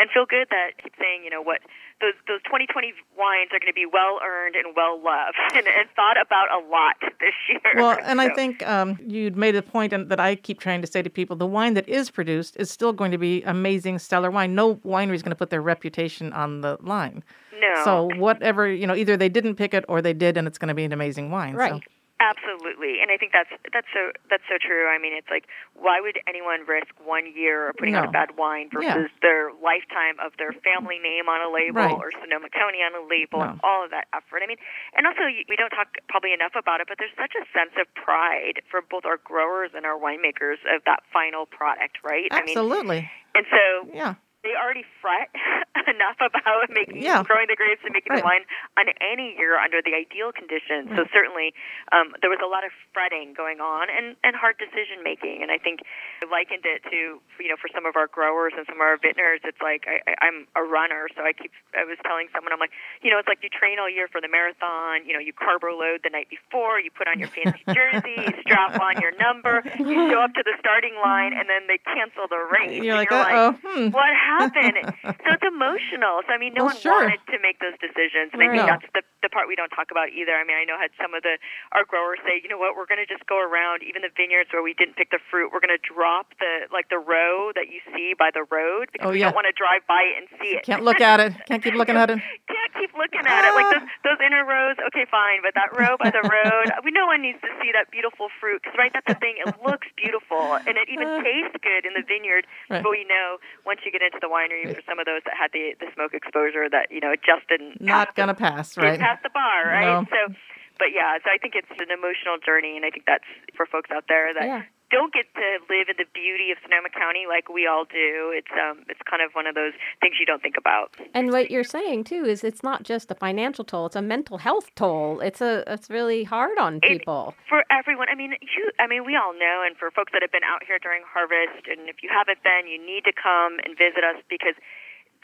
and 0.00 0.10
feel 0.10 0.24
good 0.24 0.48
that 0.48 0.80
keep 0.82 0.96
saying 0.98 1.20
you 1.22 1.28
know 1.28 1.42
what 1.42 1.60
those 2.00 2.16
those 2.26 2.40
2020 2.48 2.96
wines 3.12 3.52
are 3.52 3.60
going 3.60 3.68
to 3.68 3.76
be 3.76 3.84
well 3.84 4.18
earned 4.24 4.56
and 4.56 4.74
well 4.74 4.96
loved 4.96 5.36
and, 5.54 5.68
and 5.68 5.84
thought 5.94 6.16
about 6.16 6.48
a 6.48 6.64
lot 6.64 6.96
this 7.20 7.36
year. 7.52 7.60
Well, 7.76 7.98
and 8.02 8.24
I 8.24 8.32
think 8.32 8.66
um, 8.66 8.98
you'd 9.04 9.36
made 9.36 9.54
a 9.54 9.62
point 9.62 9.92
and 9.92 10.08
that 10.08 10.18
I 10.18 10.34
keep 10.34 10.58
trying 10.58 10.80
to 10.80 10.88
say 10.88 11.02
to 11.02 11.10
people: 11.10 11.36
the 11.36 11.46
wine 11.46 11.74
that 11.74 11.86
is 11.86 12.10
produced 12.10 12.56
is 12.56 12.70
still 12.70 12.92
going 12.92 13.12
to 13.12 13.18
be 13.18 13.42
amazing, 13.42 13.98
stellar 13.98 14.30
wine. 14.30 14.54
No 14.54 14.76
winery 14.76 15.14
is 15.14 15.22
going 15.22 15.36
to 15.36 15.36
put 15.36 15.50
their 15.50 15.62
reputation 15.62 16.32
on 16.32 16.62
the 16.62 16.78
line. 16.80 17.22
no. 17.52 17.84
So 17.84 18.08
whatever 18.16 18.66
you 18.66 18.86
know, 18.86 18.96
either 18.96 19.16
they 19.16 19.28
didn't 19.28 19.56
pick 19.56 19.74
it 19.74 19.84
or 19.88 20.00
they 20.00 20.14
did, 20.14 20.38
and 20.38 20.48
it's 20.48 20.56
going 20.56 20.68
to 20.68 20.74
be 20.74 20.84
an 20.84 20.92
amazing 20.92 21.30
wine. 21.30 21.54
Right. 21.54 21.72
So, 21.72 21.80
Absolutely, 22.24 23.04
and 23.04 23.12
I 23.12 23.16
think 23.20 23.32
that's 23.36 23.52
that's 23.72 23.86
so 23.92 24.08
that's 24.32 24.42
so 24.48 24.56
true. 24.56 24.88
I 24.88 24.96
mean, 24.96 25.12
it's 25.12 25.28
like 25.28 25.44
why 25.76 26.00
would 26.00 26.16
anyone 26.26 26.64
risk 26.64 26.88
one 27.04 27.28
year 27.28 27.68
of 27.68 27.76
putting 27.76 27.94
out 27.94 28.08
a 28.08 28.10
bad 28.10 28.38
wine 28.40 28.70
Yeah. 28.72 28.96
versus 28.96 29.12
their 29.20 29.52
lifetime 29.60 30.16
of 30.24 30.32
their 30.40 30.52
family 30.64 30.96
name 30.98 31.28
on 31.28 31.44
a 31.44 31.50
label 31.52 31.84
Right. 31.84 31.92
or 32.00 32.08
Sonoma 32.16 32.48
County 32.48 32.80
on 32.80 32.96
a 32.96 33.04
label 33.04 33.42
and 33.44 33.60
No. 33.60 33.68
all 33.68 33.84
of 33.84 33.90
that 33.92 34.08
effort? 34.16 34.40
I 34.42 34.46
mean, 34.48 34.56
and 34.96 35.06
also 35.06 35.20
we 35.28 35.56
don't 35.56 35.70
talk 35.70 35.92
probably 36.08 36.32
enough 36.32 36.56
about 36.56 36.80
it, 36.80 36.88
but 36.88 36.96
there's 36.98 37.14
such 37.20 37.34
a 37.36 37.44
sense 37.52 37.76
of 37.76 37.84
pride 37.94 38.62
for 38.70 38.80
both 38.80 39.04
our 39.04 39.18
growers 39.20 39.70
and 39.76 39.84
our 39.84 39.98
winemakers 40.00 40.58
of 40.72 40.80
that 40.88 41.02
final 41.12 41.44
product, 41.44 41.98
right? 42.02 42.28
I 42.32 42.40
mean, 42.40 42.56
absolutely. 42.56 43.10
and 43.34 43.44
so 43.52 43.90
yeah. 43.92 44.14
They 44.44 44.52
already 44.54 44.84
fret 45.00 45.32
enough 45.88 46.20
about 46.20 46.68
making 46.70 47.00
Yeah. 47.02 47.24
growing 47.24 47.48
the 47.48 47.56
grapes 47.56 47.80
and 47.84 47.92
making 47.92 48.12
Right. 48.12 48.20
the 48.22 48.28
wine 48.28 48.44
on 48.76 48.86
any 49.00 49.34
year 49.40 49.56
under 49.58 49.80
the 49.82 49.96
ideal 49.96 50.30
conditions. 50.32 50.92
So 50.94 51.04
certainly 51.12 51.52
um, 51.92 52.12
there 52.20 52.28
was 52.30 52.38
a 52.44 52.46
lot 52.48 52.62
of 52.64 52.70
fretting 52.92 53.32
going 53.34 53.58
on 53.64 53.88
and, 53.90 54.14
and 54.22 54.36
hard 54.36 54.56
decision 54.60 55.00
making. 55.02 55.40
And 55.42 55.50
I 55.50 55.58
think 55.58 55.80
I 56.22 56.28
likened 56.28 56.64
it 56.68 56.84
to 56.92 57.18
you 57.40 57.48
know 57.48 57.56
for 57.60 57.68
some 57.74 57.84
of 57.88 57.96
our 57.96 58.06
growers 58.06 58.52
and 58.56 58.64
some 58.68 58.76
of 58.78 58.84
our 58.84 58.96
vintners, 59.00 59.40
it's 59.44 59.60
like 59.64 59.88
I, 59.88 60.04
I, 60.04 60.12
I'm 60.28 60.46
a 60.54 60.62
runner, 60.62 61.08
so 61.16 61.24
I 61.24 61.32
keep 61.32 61.50
I 61.74 61.84
was 61.88 61.96
telling 62.04 62.28
someone 62.36 62.52
I'm 62.52 62.60
like 62.60 62.72
you 63.02 63.08
know 63.10 63.16
it's 63.18 63.28
like 63.28 63.40
you 63.42 63.48
train 63.48 63.80
all 63.80 63.88
year 63.90 64.06
for 64.12 64.20
the 64.20 64.28
marathon. 64.28 65.08
You 65.08 65.16
know 65.16 65.22
you 65.24 65.32
carbo 65.32 65.72
load 65.72 66.04
the 66.04 66.12
night 66.12 66.28
before, 66.28 66.78
you 66.80 66.92
put 66.92 67.08
on 67.08 67.18
your 67.18 67.28
fancy 67.32 67.64
jersey, 67.72 68.14
you 68.20 68.32
strap 68.44 68.76
on 68.80 69.00
your 69.00 69.16
number, 69.16 69.64
you 69.80 69.96
show 70.12 70.20
up 70.20 70.36
to 70.36 70.42
the 70.44 70.54
starting 70.60 70.94
line, 71.00 71.32
and 71.32 71.48
then 71.48 71.64
they 71.66 71.80
cancel 71.82 72.28
the 72.28 72.40
race. 72.52 72.76
You're 72.84 73.00
and 73.00 73.08
like, 73.08 73.10
you're 73.10 73.32
oh. 73.32 73.52
Hmm. 73.64 73.88
what 73.90 74.12
happened? 74.12 74.33
So 74.42 75.32
it's 75.34 75.46
emotional. 75.54 76.22
So 76.26 76.32
I 76.34 76.38
mean, 76.38 76.54
no 76.54 76.66
Well, 76.66 76.74
one 76.74 76.80
sure. 76.82 76.92
wanted 77.06 77.22
to 77.30 77.38
make 77.40 77.58
those 77.60 77.76
decisions, 77.78 78.32
and 78.34 78.42
I 78.42 78.48
think 78.50 78.66
that's 78.66 78.88
the 78.94 79.02
the 79.24 79.32
part 79.32 79.48
we 79.48 79.56
don't 79.56 79.72
talk 79.72 79.88
about 79.90 80.12
either. 80.12 80.36
I 80.36 80.44
mean, 80.44 80.56
I 80.60 80.64
know 80.68 80.76
had 80.76 80.92
some 81.00 81.14
of 81.16 81.24
the 81.24 81.40
our 81.72 81.84
growers 81.88 82.20
say, 82.28 82.40
you 82.44 82.48
know 82.52 82.60
what, 82.60 82.76
we're 82.76 82.84
going 82.90 83.00
to 83.00 83.08
just 83.08 83.24
go 83.24 83.40
around 83.40 83.80
even 83.80 84.04
the 84.04 84.12
vineyards 84.12 84.52
where 84.52 84.60
we 84.60 84.76
didn't 84.76 84.96
pick 85.00 85.08
the 85.08 85.20
fruit. 85.32 85.48
We're 85.48 85.64
going 85.64 85.72
to 85.72 85.80
drop 85.80 86.36
the 86.42 86.68
like 86.68 86.92
the 86.92 87.00
row 87.00 87.48
that 87.56 87.72
you 87.72 87.80
see 87.96 88.12
by 88.12 88.28
the 88.34 88.44
road 88.52 88.92
because 88.92 89.08
Oh, 89.08 89.12
we 89.16 89.20
yeah. 89.24 89.32
don't 89.32 89.38
want 89.38 89.48
to 89.48 89.56
drive 89.56 89.80
by 89.88 90.04
it 90.12 90.14
and 90.20 90.26
see 90.40 90.52
it. 90.56 90.64
Can't 90.68 90.84
look 90.84 91.00
at 91.00 91.20
it. 91.24 91.32
Can't 91.48 91.64
keep 91.64 91.72
looking 91.74 91.96
at 91.96 92.10
it. 92.12 92.20
Can't 92.52 92.72
keep 92.76 92.92
looking 92.96 93.24
at 93.24 93.42
it 93.48 93.52
like 93.56 93.68
those 93.72 93.86
those 94.04 94.20
inner 94.20 94.44
rows. 94.44 94.76
Okay, 94.92 95.08
fine, 95.08 95.40
but 95.40 95.56
that 95.56 95.72
row 95.72 95.96
by 95.96 96.12
the 96.12 96.20
road, 96.36 96.68
we 96.84 96.92
no 96.92 97.06
one 97.08 97.22
needs 97.24 97.40
to 97.40 97.48
see 97.64 97.72
that 97.72 97.88
beautiful 97.90 98.28
fruit 98.40 98.60
because 98.60 98.76
right, 98.76 98.92
that's 98.92 99.08
the 99.08 99.16
thing. 99.20 99.40
It 99.40 99.48
looks 99.64 99.88
beautiful 99.96 100.60
and 100.68 100.76
it 100.76 100.88
even 100.92 101.08
Uh. 101.08 101.24
tastes 101.24 101.56
good 101.64 101.88
in 101.88 101.96
the 101.96 102.04
vineyard. 102.04 102.44
Right. 102.68 102.82
But 102.84 102.92
we 102.92 103.04
know 103.08 103.40
once 103.64 103.80
you 103.88 103.92
get 103.92 104.02
into 104.04 104.20
the 104.24 104.32
winery, 104.32 104.64
for 104.72 104.80
some 104.88 104.96
of 104.98 105.04
those 105.04 105.20
that 105.28 105.36
had 105.36 105.52
the 105.52 105.76
the 105.78 105.92
smoke 105.92 106.14
exposure, 106.16 106.64
that 106.72 106.88
you 106.88 107.00
know 107.04 107.12
it 107.12 107.20
just 107.20 107.44
didn't 107.52 107.80
Not 107.84 108.08
pass 108.08 108.16
gonna 108.16 108.34
pass, 108.34 108.66
right? 108.80 108.98
pass 108.98 109.20
the 109.22 109.30
bar, 109.30 109.68
right? 109.68 110.00
No. 110.00 110.08
So. 110.08 110.34
But 110.76 110.90
yeah, 110.92 111.18
so 111.22 111.30
I 111.30 111.38
think 111.38 111.54
it's 111.54 111.70
an 111.78 111.92
emotional 111.94 112.34
journey, 112.44 112.74
and 112.74 112.84
I 112.84 112.90
think 112.90 113.04
that's 113.06 113.22
for 113.54 113.64
folks 113.64 113.90
out 113.94 114.06
there 114.08 114.34
that 114.34 114.42
Yeah. 114.42 114.62
Don't 114.94 115.12
get 115.12 115.26
to 115.34 115.46
live 115.68 115.90
in 115.90 115.98
the 115.98 116.06
beauty 116.14 116.54
of 116.54 116.58
Sonoma 116.62 116.88
County 116.94 117.26
like 117.28 117.50
we 117.50 117.66
all 117.66 117.82
do. 117.84 118.30
It's 118.30 118.54
um, 118.54 118.86
it's 118.88 119.02
kind 119.10 119.20
of 119.26 119.34
one 119.34 119.46
of 119.50 119.54
those 119.58 119.74
things 120.00 120.14
you 120.22 120.26
don't 120.26 120.40
think 120.40 120.54
about. 120.56 120.94
And 121.12 121.32
what 121.34 121.50
you're 121.50 121.66
saying 121.66 122.04
too 122.04 122.22
is 122.24 122.44
it's 122.46 122.62
not 122.62 122.84
just 122.86 123.10
a 123.10 123.16
financial 123.18 123.64
toll; 123.66 123.86
it's 123.90 123.96
a 123.98 124.02
mental 124.02 124.38
health 124.38 124.70
toll. 124.78 125.18
It's 125.20 125.40
a 125.42 125.64
it's 125.66 125.90
really 125.90 126.22
hard 126.22 126.56
on 126.58 126.78
people. 126.80 127.34
for 127.50 127.64
everyone. 127.70 128.06
I 128.08 128.14
mean, 128.14 128.38
you. 128.40 128.70
I 128.78 128.86
mean, 128.86 129.04
we 129.04 129.16
all 129.18 129.34
know, 129.34 129.62
and 129.66 129.76
for 129.76 129.90
folks 129.90 130.12
that 130.14 130.22
have 130.22 130.30
been 130.32 130.46
out 130.46 130.62
here 130.62 130.78
during 130.78 131.02
harvest, 131.02 131.66
and 131.66 131.88
if 131.90 131.96
you 132.02 132.08
haven't 132.14 132.42
been, 132.46 132.70
you 132.70 132.78
need 132.78 133.02
to 133.04 133.12
come 133.12 133.58
and 133.66 133.74
visit 133.76 134.04
us 134.06 134.22
because 134.30 134.54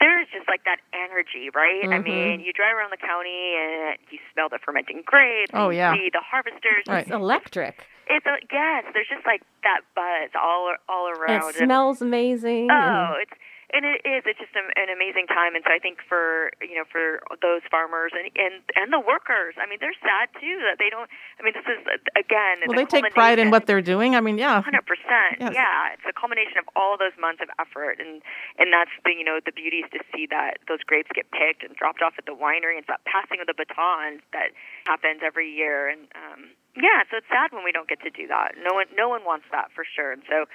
there's 0.01 0.27
just 0.33 0.47
like 0.49 0.63
that 0.65 0.81
energy, 0.97 1.49
right? 1.53 1.85
I 1.85 1.99
Mhm. 2.01 2.03
mean, 2.03 2.39
you 2.41 2.51
drive 2.53 2.75
around 2.75 2.89
the 2.89 2.97
county 2.97 3.53
and 3.55 3.97
you 4.09 4.17
smell 4.33 4.49
the 4.49 4.57
fermenting 4.57 5.03
grapes. 5.05 5.51
Oh, 5.53 5.69
yeah. 5.69 5.93
You 5.93 5.99
see 5.99 6.09
the 6.09 6.21
harvesters. 6.25 6.85
Right. 6.87 7.03
It's 7.05 7.11
electric. 7.11 7.85
It's 8.11 8.25
a, 8.25 8.35
yes. 8.51 8.83
There's 8.93 9.07
just 9.07 9.25
like 9.25 9.41
that 9.63 9.81
buzz 9.95 10.31
all 10.41 10.73
all 10.89 11.07
around. 11.09 11.49
it 11.49 11.55
smells 11.55 12.01
amazing. 12.01 12.67
Oh, 12.69 12.73
and 12.75 13.21
it's 13.23 13.31
and 13.73 13.87
it 13.87 14.03
is. 14.03 14.23
It's 14.27 14.39
just 14.39 14.55
an, 14.55 14.67
an 14.75 14.91
amazing 14.91 15.27
time, 15.27 15.55
and 15.55 15.63
so 15.63 15.71
I 15.71 15.79
think 15.79 15.99
for 16.07 16.51
you 16.59 16.75
know 16.75 16.87
for 16.87 17.23
those 17.41 17.63
farmers 17.71 18.11
and 18.11 18.27
and 18.35 18.61
and 18.75 18.91
the 18.91 18.99
workers, 18.99 19.55
I 19.55 19.65
mean 19.67 19.79
they're 19.79 19.97
sad 20.03 20.29
too 20.39 20.59
that 20.67 20.77
they 20.77 20.91
don't. 20.91 21.07
I 21.39 21.43
mean 21.43 21.55
this 21.55 21.67
is 21.67 21.79
again. 22.13 22.63
Well, 22.67 22.75
the 22.75 22.83
they 22.83 23.01
take 23.01 23.13
pride 23.15 23.39
in 23.39 23.49
what 23.49 23.65
they're 23.65 23.83
doing. 23.83 24.15
I 24.15 24.21
mean, 24.21 24.37
yeah. 24.37 24.61
Hundred 24.61 24.85
percent. 24.85 25.39
Yes. 25.39 25.55
Yeah, 25.55 25.95
it's 25.95 26.05
a 26.07 26.13
culmination 26.13 26.59
of 26.59 26.67
all 26.75 26.99
those 26.99 27.15
months 27.15 27.39
of 27.39 27.49
effort, 27.57 27.99
and 27.99 28.21
and 28.59 28.71
that's 28.71 28.91
the 29.07 29.15
you 29.15 29.23
know 29.23 29.39
the 29.43 29.55
beauty 29.55 29.87
is 29.87 29.89
to 29.95 30.01
see 30.11 30.27
that 30.29 30.59
those 30.67 30.83
grapes 30.83 31.09
get 31.15 31.31
picked 31.31 31.63
and 31.63 31.75
dropped 31.75 32.01
off 32.03 32.13
at 32.19 32.25
the 32.27 32.35
winery. 32.35 32.75
and 32.77 32.85
that 32.91 33.03
passing 33.07 33.39
of 33.39 33.47
the 33.47 33.55
baton 33.55 34.19
that 34.35 34.51
happens 34.85 35.21
every 35.23 35.47
year, 35.47 35.87
and 35.87 36.11
um, 36.15 36.51
yeah, 36.75 37.03
so 37.11 37.17
it's 37.17 37.27
sad 37.27 37.51
when 37.51 37.63
we 37.63 37.71
don't 37.71 37.87
get 37.87 37.99
to 38.03 38.09
do 38.09 38.27
that. 38.27 38.55
No 38.59 38.75
one 38.75 38.87
no 38.95 39.07
one 39.07 39.23
wants 39.23 39.45
that 39.51 39.71
for 39.75 39.83
sure, 39.83 40.11
and 40.11 40.23
so 40.27 40.45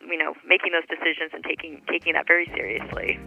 you 0.00 0.18
know 0.18 0.34
making 0.46 0.72
those 0.72 0.86
decisions 0.88 1.30
and 1.32 1.44
taking 1.44 1.82
taking 1.88 2.12
that 2.14 2.26
very 2.26 2.46
seriously. 2.54 3.18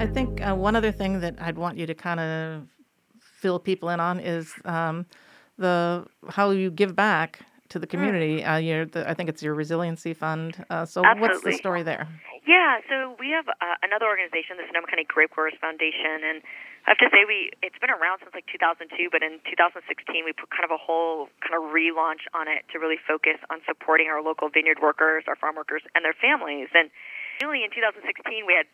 I 0.00 0.06
think 0.06 0.40
uh, 0.40 0.54
one 0.54 0.76
other 0.76 0.92
thing 0.92 1.20
that 1.20 1.36
I'd 1.40 1.58
want 1.58 1.78
you 1.78 1.86
to 1.86 1.94
kind 1.94 2.20
of 2.20 2.66
fill 3.20 3.58
people 3.58 3.88
in 3.90 4.00
on 4.00 4.18
is 4.18 4.52
um, 4.64 5.06
the 5.56 6.06
how 6.28 6.50
you 6.50 6.70
give 6.70 6.96
back 6.96 7.40
to 7.70 7.78
the 7.78 7.86
community. 7.86 8.44
Uh, 8.44 8.58
your, 8.58 8.84
the, 8.84 9.08
I 9.08 9.14
think 9.14 9.28
it's 9.28 9.42
your 9.42 9.54
resiliency 9.54 10.12
fund. 10.12 10.64
Uh, 10.68 10.84
so 10.84 11.02
what's 11.02 11.42
the 11.42 11.52
story 11.52 11.82
there? 11.82 12.06
Yeah, 12.46 12.78
so 12.90 13.16
we 13.18 13.30
have 13.30 13.48
uh, 13.48 13.78
another 13.82 14.06
organization, 14.06 14.58
the 14.58 14.66
Sonoma 14.66 14.86
County 14.86 15.06
Grape 15.06 15.30
Growers 15.30 15.54
Foundation, 15.60 16.26
and 16.26 16.42
I 16.86 16.96
have 16.96 17.00
to 17.04 17.08
say 17.12 17.22
we 17.28 17.52
it's 17.62 17.78
been 17.78 17.92
around 17.92 18.24
since 18.24 18.34
like 18.34 18.48
2002, 18.50 18.90
but 19.12 19.22
in 19.22 19.38
2016 19.46 19.86
we 20.24 20.32
put 20.32 20.50
kind 20.50 20.66
of 20.66 20.74
a 20.74 20.80
whole 20.80 21.30
kind 21.44 21.54
of 21.54 21.70
relaunch 21.70 22.26
on 22.34 22.48
it 22.48 22.66
to 22.72 22.82
really 22.82 22.98
focus 22.98 23.38
on 23.52 23.60
supporting 23.68 24.08
our 24.08 24.24
local 24.24 24.48
vineyard 24.48 24.82
workers, 24.82 25.24
our 25.28 25.36
farm 25.36 25.54
workers, 25.54 25.86
and 25.94 26.02
their 26.02 26.16
families. 26.16 26.72
And 26.72 26.90
really 27.44 27.62
in 27.62 27.70
2016 27.70 28.02
we 28.48 28.56
had 28.56 28.66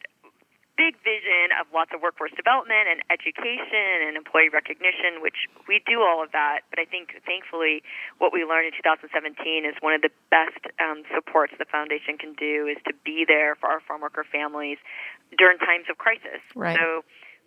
big 0.76 1.00
vision 1.00 1.56
of 1.56 1.66
lots 1.72 1.90
of 1.96 2.04
workforce 2.04 2.32
development 2.36 2.86
and 2.86 3.00
education 3.08 4.04
and 4.06 4.16
employee 4.16 4.52
recognition, 4.52 5.24
which 5.24 5.48
we 5.66 5.80
do 5.88 6.04
all 6.04 6.22
of 6.22 6.30
that. 6.32 6.68
But 6.68 6.78
I 6.78 6.84
think, 6.84 7.16
thankfully, 7.24 7.82
what 8.20 8.32
we 8.32 8.44
learned 8.44 8.68
in 8.70 8.76
2017 8.76 9.64
is 9.64 9.74
one 9.80 9.96
of 9.96 10.04
the 10.04 10.12
best 10.28 10.60
um, 10.78 11.02
supports 11.12 11.56
the 11.58 11.66
foundation 11.66 12.20
can 12.20 12.36
do 12.36 12.68
is 12.68 12.76
to 12.84 12.92
be 13.04 13.24
there 13.26 13.56
for 13.56 13.72
our 13.72 13.80
farm 13.80 14.04
worker 14.04 14.24
families 14.24 14.78
during 15.36 15.58
times 15.58 15.88
of 15.90 15.98
crisis. 15.98 16.44
Right. 16.54 16.76
So. 16.78 17.02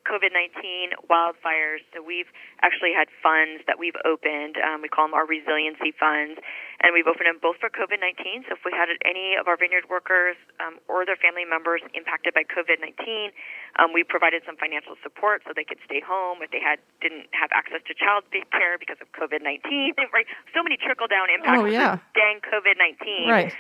COVID 0.08 0.32
19, 0.32 1.08
wildfires. 1.10 1.84
So, 1.96 2.04
we've 2.04 2.30
actually 2.62 2.92
had 2.96 3.08
funds 3.24 3.64
that 3.68 3.80
we've 3.80 3.98
opened. 4.06 4.60
Um, 4.60 4.82
we 4.82 4.90
call 4.90 5.08
them 5.08 5.16
our 5.16 5.26
resiliency 5.28 5.92
funds. 5.96 6.40
And 6.80 6.96
we've 6.96 7.08
opened 7.08 7.28
them 7.28 7.44
both 7.44 7.60
for 7.60 7.68
COVID 7.68 8.00
19. 8.00 8.48
So, 8.48 8.56
if 8.56 8.64
we 8.64 8.72
had 8.72 8.88
any 9.04 9.36
of 9.36 9.48
our 9.52 9.60
vineyard 9.60 9.92
workers 9.92 10.40
um, 10.64 10.80
or 10.88 11.04
their 11.04 11.20
family 11.20 11.44
members 11.44 11.84
impacted 11.92 12.32
by 12.34 12.48
COVID 12.48 12.80
19, 12.80 13.32
um, 13.78 13.92
we 13.94 14.04
provided 14.04 14.44
some 14.48 14.56
financial 14.56 14.96
support 15.04 15.44
so 15.46 15.52
they 15.56 15.68
could 15.68 15.80
stay 15.84 16.00
home 16.00 16.40
if 16.42 16.52
they 16.52 16.64
had 16.64 16.80
didn't 17.04 17.28
have 17.36 17.52
access 17.52 17.84
to 17.88 17.94
child 17.94 18.24
care 18.32 18.80
because 18.80 18.98
of 19.02 19.08
COVID 19.14 19.44
19. 19.44 19.96
Right? 20.10 20.26
So 20.56 20.64
many 20.64 20.76
trickle 20.78 21.08
down 21.08 21.30
impacts. 21.30 21.62
Oh, 21.62 21.66
yeah. 21.66 22.00
Dang 22.16 22.42
COVID 22.42 22.80
19 22.80 23.30
Right. 23.30 23.54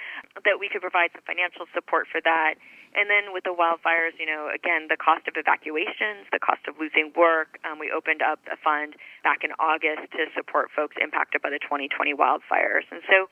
that 0.46 0.58
we 0.60 0.68
could 0.68 0.82
provide 0.82 1.12
some 1.14 1.22
financial 1.28 1.68
support 1.76 2.08
for 2.10 2.20
that. 2.24 2.56
And 2.98 3.10
then 3.10 3.32
with 3.34 3.46
the 3.46 3.54
wildfires, 3.54 4.18
you 4.18 4.26
know, 4.26 4.50
again, 4.50 4.90
the 4.90 4.98
cost 4.98 5.30
of 5.30 5.38
evacuations, 5.38 6.26
the 6.34 6.42
cost 6.42 6.66
of 6.66 6.82
losing 6.82 7.14
work, 7.14 7.62
um, 7.62 7.78
we 7.78 7.94
opened 7.94 8.22
up 8.26 8.42
a 8.50 8.58
fund 8.58 8.98
back 9.22 9.46
in 9.46 9.54
August 9.62 10.10
to 10.18 10.26
support 10.34 10.74
folks 10.74 10.98
impacted 10.98 11.42
by 11.42 11.54
the 11.54 11.62
2020 11.62 12.18
wildfires. 12.18 12.90
And 12.90 13.06
so 13.06 13.30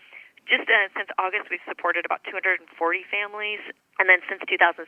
just 0.47 0.63
uh, 0.71 0.87
since 0.95 1.11
August, 1.19 1.51
we've 1.51 1.63
supported 1.67 2.07
about 2.07 2.23
240 2.23 2.63
families. 3.11 3.59
And 3.99 4.07
then 4.07 4.23
since 4.31 4.39
2017, 4.47 4.87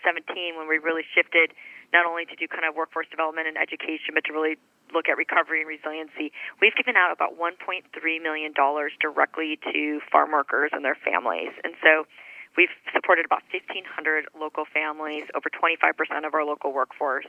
when 0.56 0.72
we 0.72 0.80
really 0.80 1.04
shifted 1.12 1.52
not 1.92 2.08
only 2.08 2.24
to 2.30 2.36
do 2.40 2.48
kind 2.48 2.64
of 2.64 2.78
workforce 2.78 3.10
development 3.12 3.52
and 3.52 3.60
education, 3.60 4.16
but 4.16 4.24
to 4.30 4.32
really 4.32 4.56
look 4.96 5.12
at 5.12 5.20
recovery 5.20 5.66
and 5.66 5.70
resiliency, 5.70 6.32
we've 6.64 6.78
given 6.80 6.96
out 6.96 7.12
about 7.12 7.36
$1.3 7.36 7.60
million 8.24 8.54
directly 8.56 9.60
to 9.74 10.00
farm 10.08 10.32
workers 10.32 10.72
and 10.72 10.86
their 10.86 10.98
families. 10.98 11.52
And 11.66 11.76
so 11.84 12.08
we've 12.58 12.74
supported 12.94 13.26
about 13.26 13.44
1,500 13.52 14.26
local 14.40 14.66
families, 14.66 15.24
over 15.36 15.50
25% 15.50 16.26
of 16.26 16.34
our 16.34 16.44
local 16.46 16.74
workforce, 16.74 17.28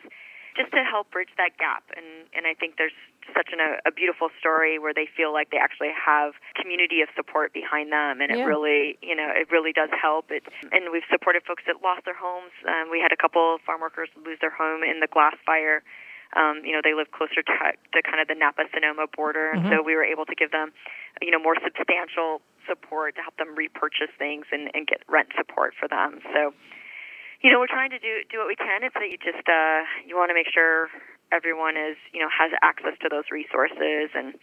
just 0.59 0.72
to 0.74 0.83
help 0.83 1.11
bridge 1.14 1.30
that 1.38 1.54
gap. 1.62 1.85
And, 1.94 2.26
and 2.35 2.46
I 2.46 2.54
think 2.59 2.74
there's 2.76 2.96
such 3.37 3.54
an, 3.54 3.61
a, 3.62 3.78
a 3.87 3.92
beautiful 3.94 4.28
story 4.42 4.78
where 4.83 4.92
they 4.92 5.06
feel 5.06 5.33
like 5.33 5.50
they 5.54 5.62
actually 5.62 5.94
have 5.94 6.35
community 6.59 7.00
of 7.02 7.09
support 7.14 7.52
behind 7.54 7.92
them, 7.92 8.18
and 8.20 8.35
Yeah. 8.35 8.42
it 8.42 8.44
really, 8.50 8.98
you 9.00 9.14
know, 9.14 9.30
it 9.30 9.46
really 9.54 9.70
does 9.72 9.90
help. 9.94 10.30
It, 10.35 10.42
and 10.74 10.90
we've 10.90 11.06
supported 11.11 11.46
folks 11.46 11.62
that 11.70 11.78
lost 11.83 12.02
their 12.04 12.18
homes. 12.18 12.50
Um, 12.66 12.90
we 12.90 12.98
had 12.98 13.12
a 13.14 13.16
couple 13.16 13.59
farm 13.64 13.80
workers 13.80 14.09
lose 14.26 14.38
their 14.42 14.50
home 14.50 14.83
in 14.83 14.98
the 14.98 15.06
glass 15.06 15.37
fire. 15.46 15.83
Um, 16.35 16.62
you 16.62 16.70
know, 16.70 16.78
they 16.83 16.94
live 16.94 17.11
closer 17.11 17.42
to, 17.42 17.54
to 17.94 17.98
kind 18.06 18.18
of 18.22 18.26
the 18.30 18.35
Napa 18.38 18.62
Sonoma 18.74 19.06
border, 19.11 19.50
and 19.50 19.66
so 19.70 19.83
we 19.83 19.94
were 19.98 20.04
able 20.06 20.26
to 20.26 20.35
give 20.35 20.50
them, 20.50 20.70
you 21.22 21.30
know, 21.30 21.38
more 21.42 21.56
substantial 21.62 22.38
support 22.70 23.18
to 23.18 23.22
help 23.26 23.35
them 23.42 23.59
repurchase 23.59 24.14
things 24.14 24.46
and, 24.54 24.70
and 24.70 24.87
get 24.87 25.02
rent 25.11 25.35
support 25.35 25.74
for 25.74 25.90
them. 25.90 26.22
So, 26.30 26.54
you 27.42 27.50
know, 27.50 27.59
we're 27.59 27.72
trying 27.72 27.90
to 27.90 27.98
do 27.98 28.22
do 28.30 28.38
what 28.38 28.46
we 28.46 28.54
can. 28.54 28.87
It's 28.87 28.94
that 28.94 29.11
you 29.11 29.18
just 29.18 29.42
uh, 29.50 29.83
you 30.06 30.14
want 30.14 30.30
to 30.30 30.38
make 30.38 30.46
sure 30.54 30.87
everyone 31.35 31.74
is 31.74 31.98
you 32.14 32.22
know 32.22 32.30
has 32.30 32.54
access 32.62 32.94
to 33.02 33.09
those 33.11 33.26
resources 33.35 34.14
and. 34.14 34.38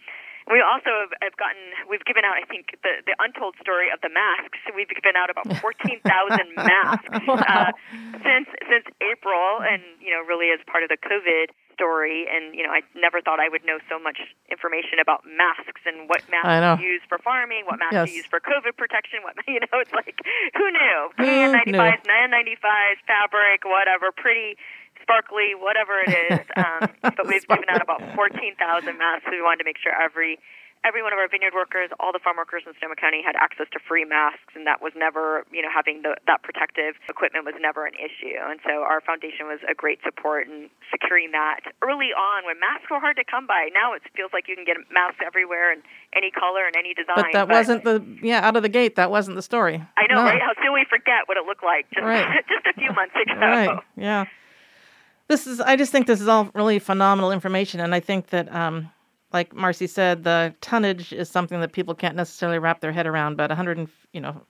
We 0.48 0.64
also 0.64 0.88
have, 1.04 1.12
have 1.20 1.36
gotten, 1.36 1.60
we've 1.92 2.08
given 2.08 2.24
out, 2.24 2.32
I 2.32 2.48
think, 2.48 2.72
the, 2.80 3.04
the 3.04 3.12
untold 3.20 3.60
story 3.60 3.92
of 3.92 4.00
the 4.00 4.08
masks. 4.08 4.56
We've 4.72 4.88
given 4.88 5.12
out 5.12 5.28
about 5.28 5.44
14,000 5.60 6.00
masks 6.56 7.04
uh, 7.28 7.76
since 8.24 8.48
since 8.64 8.88
April, 9.04 9.60
and 9.60 9.84
you 10.00 10.08
know, 10.08 10.24
really 10.24 10.48
as 10.48 10.64
part 10.64 10.80
of 10.80 10.88
the 10.88 10.96
COVID 10.96 11.52
story. 11.78 12.26
And 12.26 12.58
you 12.58 12.66
know, 12.66 12.74
I 12.74 12.82
never 12.98 13.22
thought 13.22 13.38
I 13.38 13.46
would 13.46 13.62
know 13.62 13.78
so 13.86 14.02
much 14.02 14.18
information 14.50 14.98
about 14.98 15.22
masks 15.22 15.86
and 15.86 16.10
what 16.10 16.26
masks 16.26 16.82
you 16.82 16.98
use 16.98 17.02
for 17.06 17.18
farming, 17.22 17.62
what 17.70 17.78
masks 17.78 17.94
Yes. 17.94 18.10
you 18.10 18.26
use 18.26 18.26
for 18.26 18.42
COVID 18.42 18.74
protection. 18.74 19.22
What 19.22 19.38
you 19.46 19.62
know, 19.62 19.78
it's 19.78 19.94
like 19.94 20.18
who 20.58 20.66
knew? 20.74 20.98
Who 21.16 21.22
KN95s, 21.22 22.02
N95s, 22.02 22.98
fabric, 23.06 23.62
whatever, 23.64 24.10
pretty. 24.10 24.58
Sparkly, 25.00 25.54
whatever 25.56 25.94
it 26.04 26.12
is, 26.36 26.44
um, 26.58 26.90
but 27.00 27.24
we've 27.24 27.46
given 27.48 27.64
out 27.70 27.80
about 27.80 28.02
14,000 28.14 28.58
masks. 28.98 29.24
We 29.30 29.40
wanted 29.40 29.58
to 29.58 29.64
make 29.64 29.78
sure 29.78 29.92
every 29.94 30.36
every 30.84 31.02
one 31.02 31.12
of 31.12 31.18
our 31.18 31.28
vineyard 31.28 31.54
workers, 31.54 31.90
all 31.98 32.12
the 32.12 32.22
farm 32.22 32.36
workers 32.36 32.62
in 32.66 32.74
Sonoma 32.78 32.96
County 32.96 33.22
had 33.24 33.36
access 33.36 33.66
to 33.72 33.78
free 33.82 34.04
masks, 34.04 34.54
and 34.54 34.66
that 34.66 34.82
was 34.82 34.92
never, 34.94 35.44
you 35.50 35.62
know, 35.62 35.72
having 35.72 36.02
the, 36.02 36.16
that 36.26 36.42
protective 36.42 36.94
equipment 37.08 37.44
was 37.44 37.54
never 37.60 37.86
an 37.86 37.94
issue. 37.98 38.38
And 38.38 38.60
so 38.62 38.86
our 38.86 39.00
foundation 39.00 39.46
was 39.46 39.58
a 39.66 39.74
great 39.74 39.98
support 40.04 40.46
in 40.46 40.70
securing 40.90 41.32
that 41.32 41.66
early 41.82 42.14
on 42.14 42.44
when 42.46 42.58
masks 42.60 42.90
were 42.90 43.00
hard 43.00 43.16
to 43.16 43.24
come 43.24 43.46
by. 43.46 43.68
Now 43.74 43.94
it 43.94 44.02
feels 44.14 44.30
like 44.32 44.46
you 44.48 44.54
can 44.54 44.64
get 44.64 44.76
masks 44.90 45.20
everywhere 45.24 45.72
and 45.72 45.82
any 46.14 46.30
color 46.30 46.66
and 46.66 46.76
any 46.76 46.94
design. 46.94 47.16
But 47.16 47.32
that 47.32 47.48
but, 47.48 47.54
wasn't 47.54 47.84
the 47.84 47.98
yeah 48.22 48.46
out 48.46 48.56
of 48.56 48.62
the 48.62 48.68
gate. 48.68 48.96
That 48.96 49.10
wasn't 49.10 49.36
the 49.36 49.42
story. 49.42 49.82
I 49.96 50.06
know, 50.08 50.22
no. 50.22 50.24
right? 50.24 50.40
How 50.40 50.54
soon 50.62 50.72
we 50.72 50.86
forget 50.88 51.26
what 51.26 51.36
it 51.36 51.44
looked 51.44 51.64
like 51.64 51.86
just 51.92 52.04
right. 52.04 52.44
just 52.48 52.66
a 52.66 52.74
few 52.78 52.92
months 52.92 53.14
ago. 53.14 53.38
Right. 53.38 53.78
Yeah. 53.96 54.26
This 55.28 55.46
is. 55.46 55.60
I 55.60 55.76
just 55.76 55.92
think 55.92 56.06
this 56.06 56.20
is 56.20 56.28
all 56.28 56.50
really 56.54 56.78
phenomenal 56.78 57.32
information, 57.32 57.80
and 57.80 57.94
I 57.94 58.00
think 58.00 58.28
that 58.28 58.52
um, 58.54 58.90
like 59.32 59.54
Marcy 59.54 59.86
said, 59.86 60.24
the 60.24 60.54
tonnage 60.60 61.12
is 61.12 61.28
something 61.28 61.60
that 61.60 61.72
people 61.72 61.94
can't 61.94 62.16
necessarily 62.16 62.58
wrap 62.58 62.80
their 62.80 62.92
head 62.92 63.06
around. 63.06 63.36
But 63.36 63.50
100, 63.50 63.88
you 64.12 64.20
know, 64.20 64.42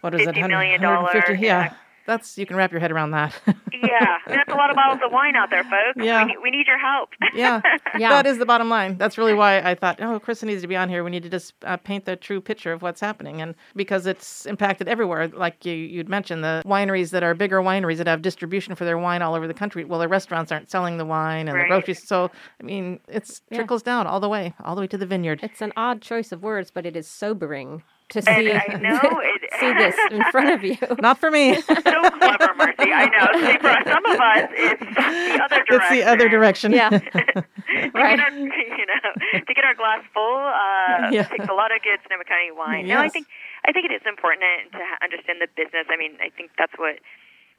what 0.00 0.14
is 0.14 0.22
it? 0.22 0.26
100, 0.26 0.48
million 0.48 0.80
dollars. 0.80 1.40
Yeah. 1.40 1.74
Yeah 2.06 2.12
that's 2.16 2.38
you 2.38 2.46
can 2.46 2.56
wrap 2.56 2.72
your 2.72 2.80
head 2.80 2.92
around 2.92 3.10
that. 3.12 3.34
yeah, 3.46 4.18
I 4.26 4.30
mean, 4.30 4.38
that's 4.38 4.52
a 4.52 4.56
lot 4.56 4.70
of 4.70 4.76
bottles 4.76 5.00
of 5.04 5.12
wine 5.12 5.36
out 5.36 5.50
there, 5.50 5.64
folks. 5.64 5.96
Yeah, 5.96 6.24
we, 6.24 6.36
we 6.42 6.50
need 6.50 6.66
your 6.66 6.78
help. 6.78 7.10
yeah, 7.34 7.60
yeah, 7.98 8.10
that 8.10 8.26
is 8.26 8.38
the 8.38 8.46
bottom 8.46 8.68
line. 8.68 8.96
That's 8.96 9.18
really 9.18 9.34
why 9.34 9.58
I 9.58 9.74
thought, 9.74 10.00
oh, 10.00 10.20
Krista 10.20 10.44
needs 10.44 10.62
to 10.62 10.68
be 10.68 10.76
on 10.76 10.88
here. 10.88 11.04
We 11.04 11.10
need 11.10 11.22
to 11.24 11.28
just 11.28 11.54
uh, 11.64 11.76
paint 11.76 12.04
the 12.04 12.16
true 12.16 12.40
picture 12.40 12.72
of 12.72 12.82
what's 12.82 13.00
happening, 13.00 13.40
and 13.40 13.54
because 13.74 14.06
it's 14.06 14.46
impacted 14.46 14.88
everywhere. 14.88 15.28
Like 15.28 15.64
you, 15.64 15.74
you'd 15.74 16.08
mentioned, 16.08 16.44
the 16.44 16.62
wineries 16.64 17.10
that 17.10 17.22
are 17.22 17.34
bigger 17.34 17.60
wineries 17.60 17.98
that 17.98 18.06
have 18.06 18.22
distribution 18.22 18.74
for 18.74 18.84
their 18.84 18.98
wine 18.98 19.22
all 19.22 19.34
over 19.34 19.46
the 19.46 19.54
country. 19.54 19.84
Well, 19.84 20.00
the 20.00 20.08
restaurants 20.08 20.52
aren't 20.52 20.70
selling 20.70 20.98
the 20.98 21.04
wine, 21.04 21.48
and 21.48 21.56
right. 21.56 21.64
the 21.64 21.68
groceries. 21.68 22.06
So, 22.06 22.30
I 22.60 22.64
mean, 22.64 23.00
it 23.08 23.40
trickles 23.52 23.82
yeah. 23.82 23.92
down 23.92 24.06
all 24.06 24.20
the 24.20 24.28
way, 24.28 24.54
all 24.64 24.74
the 24.74 24.80
way 24.80 24.86
to 24.86 24.98
the 24.98 25.06
vineyard. 25.06 25.40
It's 25.42 25.62
an 25.62 25.72
odd 25.76 26.00
choice 26.00 26.32
of 26.32 26.42
words, 26.42 26.70
but 26.70 26.86
it 26.86 26.96
is 26.96 27.08
sobering 27.08 27.82
to 28.10 28.22
see 28.22 28.30
see 29.60 29.72
this 29.74 29.96
in 30.10 30.22
front 30.30 30.50
of 30.50 30.62
you. 30.62 30.76
Not 31.00 31.18
for 31.18 31.30
me. 31.30 31.54
so 31.60 31.74
clever, 31.74 32.54
Marcy. 32.54 32.92
I 32.92 33.06
know. 33.10 33.26
See, 33.40 33.58
for 33.58 33.74
some 33.82 34.04
of 34.06 34.20
us, 34.20 34.46
it's 34.54 34.86
the 34.94 35.42
other 35.42 35.62
direction. 35.66 35.74
It's 35.74 35.90
the 35.90 36.02
other 36.04 36.28
direction. 36.28 36.72
Yeah. 36.72 36.90
right. 37.94 38.20
Our, 38.20 38.30
you 38.30 38.86
know, 38.86 39.40
to 39.42 39.52
get 39.54 39.64
our 39.64 39.74
glass 39.74 40.04
full 40.14 40.38
uh, 40.38 41.10
yeah. 41.10 41.26
takes 41.26 41.48
a 41.48 41.54
lot 41.54 41.74
of 41.74 41.82
good 41.82 41.98
Sonoma 42.06 42.24
County 42.24 42.52
wine. 42.54 42.86
Yes. 42.86 42.94
No, 42.94 43.00
I 43.02 43.08
think 43.08 43.26
I 43.64 43.72
think 43.72 43.90
it 43.90 43.94
is 43.94 44.02
important 44.06 44.42
to 44.72 44.82
understand 45.02 45.42
the 45.42 45.48
business. 45.56 45.86
I 45.90 45.96
mean, 45.96 46.16
I 46.20 46.30
think 46.30 46.52
that's 46.58 46.74
what. 46.78 46.98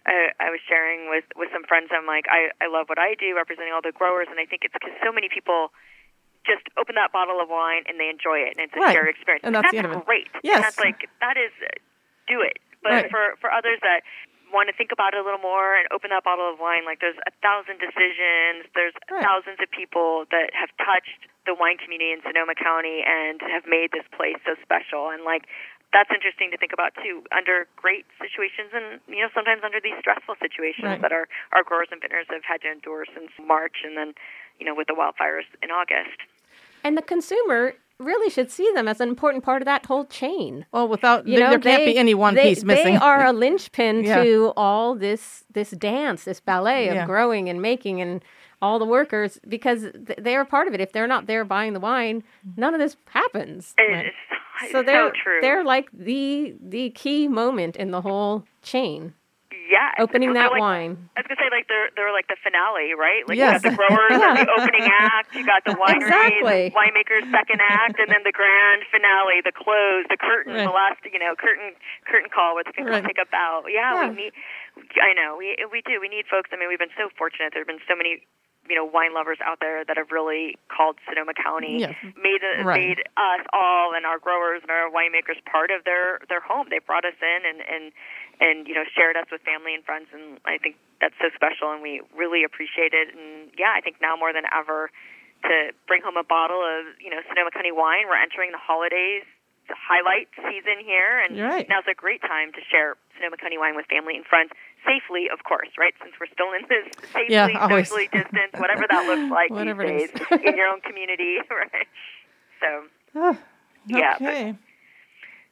I, 0.07 0.31
I 0.39 0.47
was 0.55 0.63
sharing 0.63 1.11
with 1.11 1.27
with 1.35 1.51
some 1.51 1.67
friends. 1.67 1.91
I'm 1.91 2.07
like, 2.07 2.31
I 2.31 2.55
I 2.63 2.71
love 2.71 2.87
what 2.87 2.95
I 2.95 3.19
do, 3.19 3.35
representing 3.35 3.75
all 3.75 3.83
the 3.83 3.91
growers, 3.91 4.31
and 4.31 4.39
I 4.39 4.47
think 4.47 4.63
it's 4.63 4.71
because 4.71 4.95
so 5.03 5.11
many 5.11 5.27
people 5.27 5.75
just 6.47 6.63
open 6.79 6.95
that 6.95 7.11
bottle 7.11 7.43
of 7.43 7.51
wine 7.51 7.83
and 7.85 7.99
they 7.99 8.07
enjoy 8.07 8.39
it, 8.47 8.55
and 8.55 8.63
it's 8.63 8.75
a 8.75 8.79
right. 8.79 8.95
shared 8.95 9.11
experience. 9.11 9.43
And 9.43 9.53
that's, 9.53 9.67
that's 9.67 9.75
the 9.75 9.83
end 9.83 9.91
of 9.91 9.99
it. 9.99 10.07
great. 10.07 10.31
Yes. 10.41 10.55
And 10.55 10.63
that's 10.63 10.79
like 10.79 11.11
that 11.19 11.35
is 11.35 11.51
uh, 11.59 11.75
do 12.31 12.39
it. 12.39 12.63
But 12.81 13.05
right. 13.05 13.11
for 13.11 13.35
for 13.43 13.51
others 13.51 13.83
that 13.83 14.07
want 14.47 14.71
to 14.71 14.75
think 14.75 14.95
about 14.95 15.11
it 15.11 15.19
a 15.19 15.25
little 15.27 15.43
more 15.43 15.75
and 15.75 15.83
open 15.91 16.09
that 16.15 16.23
bottle 16.23 16.47
of 16.47 16.55
wine, 16.59 16.87
like 16.87 17.03
there's 17.03 17.19
a 17.27 17.33
thousand 17.43 17.83
decisions, 17.83 18.63
there's 18.71 18.95
right. 19.11 19.19
thousands 19.19 19.59
of 19.59 19.67
people 19.67 20.23
that 20.31 20.55
have 20.55 20.71
touched 20.79 21.27
the 21.43 21.51
wine 21.55 21.75
community 21.75 22.15
in 22.15 22.23
Sonoma 22.23 22.55
County 22.55 23.03
and 23.03 23.43
have 23.43 23.67
made 23.67 23.91
this 23.91 24.07
place 24.15 24.39
so 24.47 24.55
special. 24.63 25.11
And 25.11 25.27
like 25.27 25.51
that's 25.95 26.11
interesting 26.11 26.51
to 26.51 26.57
think 26.57 26.75
about 26.75 26.95
too. 26.99 27.23
Under 27.31 27.67
great 27.79 28.03
situations, 28.19 28.75
and 28.75 28.99
you 29.07 29.23
know 29.23 29.31
sometimes 29.31 29.63
under 29.63 29.79
these 29.79 29.95
stressful 29.99 30.35
situations 30.39 30.83
right. 30.83 31.01
that 31.01 31.11
our 31.15 31.27
our 31.55 31.63
growers 31.63 31.87
and 31.91 32.01
vintners 32.01 32.27
have 32.29 32.43
had 32.43 32.61
to 32.67 32.69
endure 32.71 33.07
since 33.15 33.31
March, 33.39 33.83
and 33.87 33.95
then 33.95 34.11
you 34.59 34.65
know 34.67 34.75
with 34.75 34.87
the 34.87 34.97
wildfires 34.97 35.47
in 35.63 35.71
August. 35.71 36.19
And 36.87 36.97
the 36.97 37.01
consumer 37.01 37.73
really 37.99 38.29
should 38.29 38.49
see 38.49 38.71
them 38.73 38.87
as 38.87 39.01
an 39.01 39.09
important 39.09 39.43
part 39.43 39.61
of 39.61 39.65
that 39.65 39.85
whole 39.85 40.05
chain. 40.05 40.65
Well, 40.71 40.87
without 40.87 41.27
you 41.27 41.37
know, 41.37 41.49
there, 41.49 41.59
can't 41.59 41.83
be 41.83 41.97
any 41.97 42.13
one 42.13 42.33
they, 42.33 42.43
piece 42.43 42.63
missing. 42.63 42.93
They 42.93 42.95
are 42.95 43.25
a 43.25 43.33
linchpin 43.43 44.05
yeah. 44.05 44.23
to 44.23 44.53
all 44.55 44.95
this 44.95 45.43
this 45.51 45.71
dance, 45.71 46.23
this 46.23 46.39
ballet 46.39 46.87
of 46.87 46.95
yeah. 46.95 47.05
growing 47.05 47.49
and 47.49 47.61
making 47.61 47.99
and 47.99 48.23
all 48.61 48.79
the 48.79 48.85
workers 48.85 49.37
because 49.49 49.87
they 50.17 50.37
are 50.37 50.45
part 50.45 50.69
of 50.69 50.73
it. 50.73 50.79
If 50.79 50.93
they're 50.93 51.07
not 51.07 51.27
there 51.27 51.43
buying 51.43 51.73
the 51.73 51.81
wine, 51.81 52.23
none 52.55 52.73
of 52.73 52.79
this 52.79 52.95
happens. 53.09 53.75
Right? 53.77 54.13
So 54.71 54.81
they're 54.81 55.11
so 55.13 55.31
they're 55.39 55.63
like 55.63 55.87
the 55.93 56.55
the 56.59 56.89
key 56.89 57.27
moment 57.27 57.75
in 57.75 57.91
the 57.91 58.01
whole 58.01 58.43
chain 58.63 59.13
yeah, 59.67 59.91
opening 59.99 60.33
that 60.33 60.51
like, 60.51 60.61
wine. 60.61 60.95
I 61.15 61.21
was 61.21 61.27
gonna 61.27 61.39
say 61.43 61.51
like 61.51 61.67
they're 61.67 61.91
they're 61.95 62.15
like 62.15 62.27
the 62.31 62.39
finale, 62.39 62.95
right? 62.95 63.27
Like 63.27 63.37
yes. 63.37 63.59
you 63.59 63.59
got 63.59 63.63
the 63.67 63.75
growers 63.75 64.15
yeah. 64.15 64.33
the 64.39 64.49
opening 64.57 64.87
act, 64.87 65.35
you 65.35 65.43
got 65.45 65.63
the 65.67 65.75
winery, 65.75 66.07
exactly. 66.07 66.63
the 66.71 66.75
winemaker's 66.75 67.27
second 67.29 67.59
act, 67.59 67.99
and 67.99 68.07
then 68.07 68.23
the 68.23 68.31
grand 68.31 68.87
finale, 68.87 69.43
the 69.43 69.51
close, 69.51 70.07
the 70.07 70.17
curtain, 70.17 70.55
right. 70.55 70.65
the 70.65 70.73
last 70.73 71.03
you 71.03 71.19
know 71.19 71.35
curtain 71.35 71.75
curtain 72.07 72.31
call 72.31 72.55
where 72.55 72.63
the 72.63 72.73
people 72.73 72.91
right. 72.91 73.03
take 73.03 73.19
a 73.19 73.27
bow. 73.27 73.67
Yeah, 73.67 73.93
yeah, 73.93 74.09
we 74.09 74.15
need. 74.15 74.33
I 75.03 75.11
know 75.13 75.35
we 75.35 75.55
we 75.67 75.83
do. 75.83 75.99
We 75.99 76.07
need 76.07 76.25
folks. 76.31 76.49
I 76.51 76.57
mean, 76.57 76.71
we've 76.71 76.81
been 76.81 76.95
so 76.95 77.11
fortunate. 77.19 77.51
There 77.51 77.61
have 77.61 77.69
been 77.69 77.83
so 77.87 77.95
many 77.95 78.23
you 78.69 78.75
know 78.75 78.85
wine 78.85 79.13
lovers 79.13 79.39
out 79.43 79.59
there 79.59 79.83
that 79.85 79.97
have 79.97 80.11
really 80.11 80.55
called 80.67 80.99
Sonoma 81.07 81.33
County, 81.33 81.79
yes. 81.79 81.95
made 82.15 82.43
uh, 82.43 82.63
right. 82.63 82.79
made 82.79 82.99
us 83.15 83.43
all 83.53 83.95
and 83.95 84.05
our 84.05 84.19
growers 84.19 84.61
and 84.61 84.71
our 84.71 84.91
winemakers 84.91 85.39
part 85.49 85.71
of 85.71 85.83
their 85.83 86.19
their 86.29 86.41
home. 86.41 86.67
They 86.69 86.79
brought 86.79 87.05
us 87.05 87.17
in 87.19 87.39
and 87.47 87.59
and 87.63 87.91
and 88.39 88.67
you 88.67 88.73
know 88.73 88.85
shared 88.93 89.17
us 89.17 89.27
with 89.31 89.41
family 89.41 89.73
and 89.73 89.83
friends 89.83 90.07
and 90.13 90.39
I 90.45 90.57
think 90.57 90.77
that's 91.01 91.17
so 91.21 91.29
special 91.33 91.73
and 91.73 91.81
we 91.81 92.01
really 92.15 92.43
appreciate 92.43 92.93
it. 92.93 93.13
And 93.13 93.49
yeah 93.57 93.73
I 93.75 93.81
think 93.81 93.97
now 94.01 94.15
more 94.15 94.33
than 94.33 94.45
ever 94.49 94.89
to 95.43 95.73
bring 95.85 96.01
home 96.01 96.17
a 96.17 96.25
bottle 96.25 96.61
of 96.61 96.97
you 97.01 97.09
know 97.09 97.21
Sonoma 97.29 97.51
County 97.51 97.71
wine. 97.71 98.09
We're 98.09 98.21
entering 98.21 98.51
the 98.51 98.61
holidays 98.61 99.25
the 99.67 99.75
highlight 99.75 100.31
season 100.47 100.79
here 100.79 101.19
and 101.19 101.39
right. 101.39 101.67
now's 101.69 101.83
a 101.91 101.93
great 101.93 102.21
time 102.21 102.51
to 102.53 102.61
share 102.71 102.95
Sonoma 103.17 103.35
County 103.37 103.57
wine 103.57 103.75
with 103.75 103.85
family 103.87 104.15
and 104.15 104.25
friends 104.25 104.51
safely 104.87 105.27
of 105.31 105.43
course 105.43 105.69
right? 105.77 105.93
Since 106.01 106.15
we're 106.19 106.31
still 106.31 106.51
in 106.55 106.63
this 106.71 106.87
safely 107.13 107.35
yeah, 107.35 107.67
socially 107.67 108.07
distance 108.11 108.55
whatever 108.55 108.85
that 108.89 109.03
looks 109.07 109.31
like 109.39 109.51
whatever 109.51 109.85
these 109.85 110.11
days 110.11 110.39
in 110.43 110.55
your 110.55 110.67
own 110.67 110.81
community 110.81 111.37
right? 111.51 111.87
So 112.61 112.67
oh, 113.15 113.29
okay. 113.29 113.39
yeah. 113.87 114.15
but, 114.19 114.66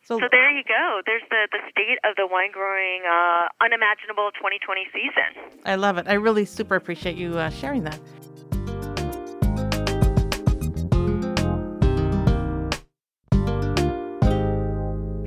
so, 0.06 0.20
so 0.20 0.26
there 0.30 0.52
you 0.52 0.63
go. 0.68 1.02
There's 1.08 1.24
the, 1.32 1.48
the 1.52 1.58
state 1.72 1.98
of 2.08 2.15
the 2.15 2.28
wine 2.28 2.52
growing 2.52 3.02
uh, 3.10 3.48
unimaginable 3.60 4.30
2020 4.38 4.86
season. 4.94 5.60
I 5.65 5.74
love 5.74 5.98
it. 5.98 6.06
I 6.08 6.13
really 6.13 6.46
super 6.46 6.76
appreciate 6.76 7.18
you 7.18 7.39
uh, 7.39 7.50
sharing 7.50 7.84
that. 7.86 8.00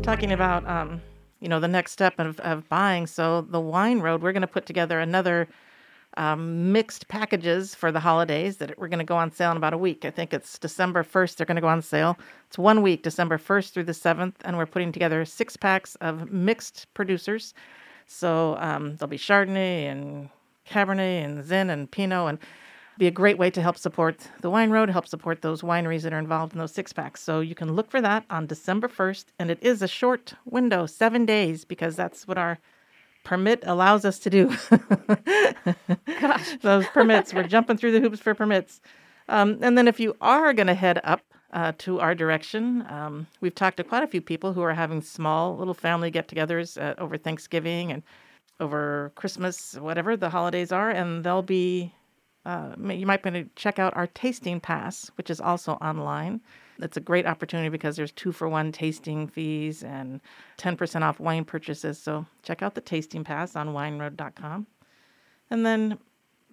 Talking 0.05 0.31
about, 0.31 0.65
um, 0.69 1.03
you 1.41 1.49
know, 1.49 1.59
the 1.59 1.67
next 1.67 1.91
step 1.91 2.15
of, 2.21 2.39
of 2.39 2.69
buying. 2.69 3.09
So 3.09 3.41
the 3.41 3.61
wine 3.61 3.99
road, 3.99 4.23
we're 4.23 4.33
going 4.33 4.43
to 4.43 4.47
put 4.47 4.65
together 4.65 5.01
another 5.01 5.49
um, 6.19 6.73
mixed 6.73 7.07
packages 7.07 7.75
for 7.75 7.93
the 7.93 8.01
holidays 8.01 8.57
that 8.57 8.77
we're 8.77 8.89
going 8.89 8.99
to 8.99 9.05
go 9.05 9.17
on 9.17 9.31
sale 9.31 9.53
in 9.53 9.57
about 9.57 9.73
a 9.73 9.79
week. 9.79 10.05
I 10.05 10.11
think 10.11 10.35
it's 10.35 10.59
December 10.59 11.05
1st, 11.05 11.37
they're 11.37 11.47
going 11.47 11.57
to 11.57 11.63
go 11.63 11.69
on 11.69 11.81
sale. 11.81 12.19
It's 12.49 12.59
one 12.59 12.83
week, 12.83 13.05
December 13.05 13.39
1st 13.39 13.71
through 13.71 13.85
the 13.85 13.93
7th, 13.93 14.35
and 14.45 14.59
we're 14.59 14.67
putting 14.67 14.91
together 14.91 15.25
six 15.25 15.57
packs 15.57 15.95
of 15.97 16.31
mixed 16.33 16.93
producers. 16.93 17.55
So 18.07 18.57
um, 18.59 18.97
there'll 18.97 19.09
be 19.09 19.17
Chardonnay 19.17 19.91
and 19.91 20.29
Cabernet 20.69 21.25
and 21.25 21.45
Zin 21.45 21.71
and 21.71 21.89
Pinot, 21.89 22.29
and 22.29 22.39
be 22.99 23.07
a 23.07 23.13
great 23.13 23.39
way 23.39 23.49
to 23.49 23.63
help 23.63 23.79
support 23.79 24.29
the 24.41 24.51
Wine 24.51 24.71
Road, 24.71 24.91
help 24.91 25.07
support 25.07 25.41
those 25.41 25.63
wineries 25.63 26.03
that 26.03 26.13
are 26.13 26.19
involved 26.19 26.53
in 26.53 26.59
those 26.59 26.73
six 26.73 26.93
packs. 26.93 27.23
So 27.23 27.39
you 27.39 27.55
can 27.55 27.75
look 27.75 27.93
for 27.93 28.01
that 28.01 28.25
on 28.29 28.49
December 28.49 28.89
1st, 28.89 29.27
and 29.39 29.53
it 29.53 29.63
is 29.63 29.83
a 29.83 29.89
short 29.89 30.35
window, 30.45 30.85
seven 30.87 31.25
days, 31.25 31.65
because 31.65 31.95
that's 31.95 32.27
what 32.27 32.39
our 32.39 32.59
permit 33.29 33.63
allows 33.67 34.07
us 34.07 34.19
to 34.21 34.31
do. 34.31 34.47
Gosh. 36.21 36.57
Those 36.63 36.87
permits, 36.87 37.35
we're 37.35 37.43
jumping 37.43 37.77
through 37.77 37.93
the 37.93 38.01
hoops 38.01 38.21
for 38.21 38.35
permits. 38.35 38.81
Um, 39.29 39.59
and 39.61 39.77
then 39.77 39.87
if 39.87 40.01
you 40.01 40.17
are 40.23 40.55
going 40.55 40.67
to 40.69 40.75
head 40.75 40.99
up 41.05 41.21
uh, 41.53 41.73
to 41.79 42.01
our 42.01 42.15
direction, 42.15 42.87
um, 42.89 43.27
we've 43.43 43.55
talked 43.55 43.77
to 43.77 43.85
quite 43.85 44.03
a 44.03 44.07
few 44.07 44.23
people 44.23 44.55
who 44.55 44.63
are 44.63 44.73
having 44.73 45.03
small 45.03 45.55
little 45.59 45.75
family 45.75 46.11
get 46.11 46.27
togethers 46.27 46.81
uh, 46.81 46.95
over 46.97 47.19
Thanksgiving 47.19 47.93
and 47.93 48.03
over 48.61 49.13
Christmas, 49.15 49.75
whatever 49.75 50.17
the 50.17 50.31
holidays 50.31 50.73
are, 50.73 50.89
and 50.89 51.23
they'll 51.23 51.43
be. 51.43 51.93
Uh, 52.47 52.73
you 52.79 53.05
might 53.05 53.23
want 53.23 53.35
to 53.37 53.45
check 53.57 53.79
out 53.79 53.95
our 53.95 54.07
tasting 54.07 54.59
pass, 54.59 55.11
which 55.17 55.29
is 55.29 55.39
also 55.39 55.73
online. 55.75 56.41
It's 56.81 56.97
a 56.97 57.01
great 57.01 57.27
opportunity 57.27 57.69
because 57.69 57.97
there's 57.97 58.13
two 58.13 58.33
for 58.33 58.49
one 58.49 58.73
tasting 58.73 59.27
fees 59.27 59.83
and 59.83 60.21
10% 60.59 61.03
off 61.03 61.19
wine 61.19 61.45
purchases. 61.45 62.01
So 62.01 62.27
check 62.43 62.63
out 62.63 62.75
the 62.75 62.81
tasting 62.81 63.25
pass 63.25 63.57
on 63.57 63.69
wineroad.com. 63.69 64.67
And 65.51 65.67
then, 65.67 65.99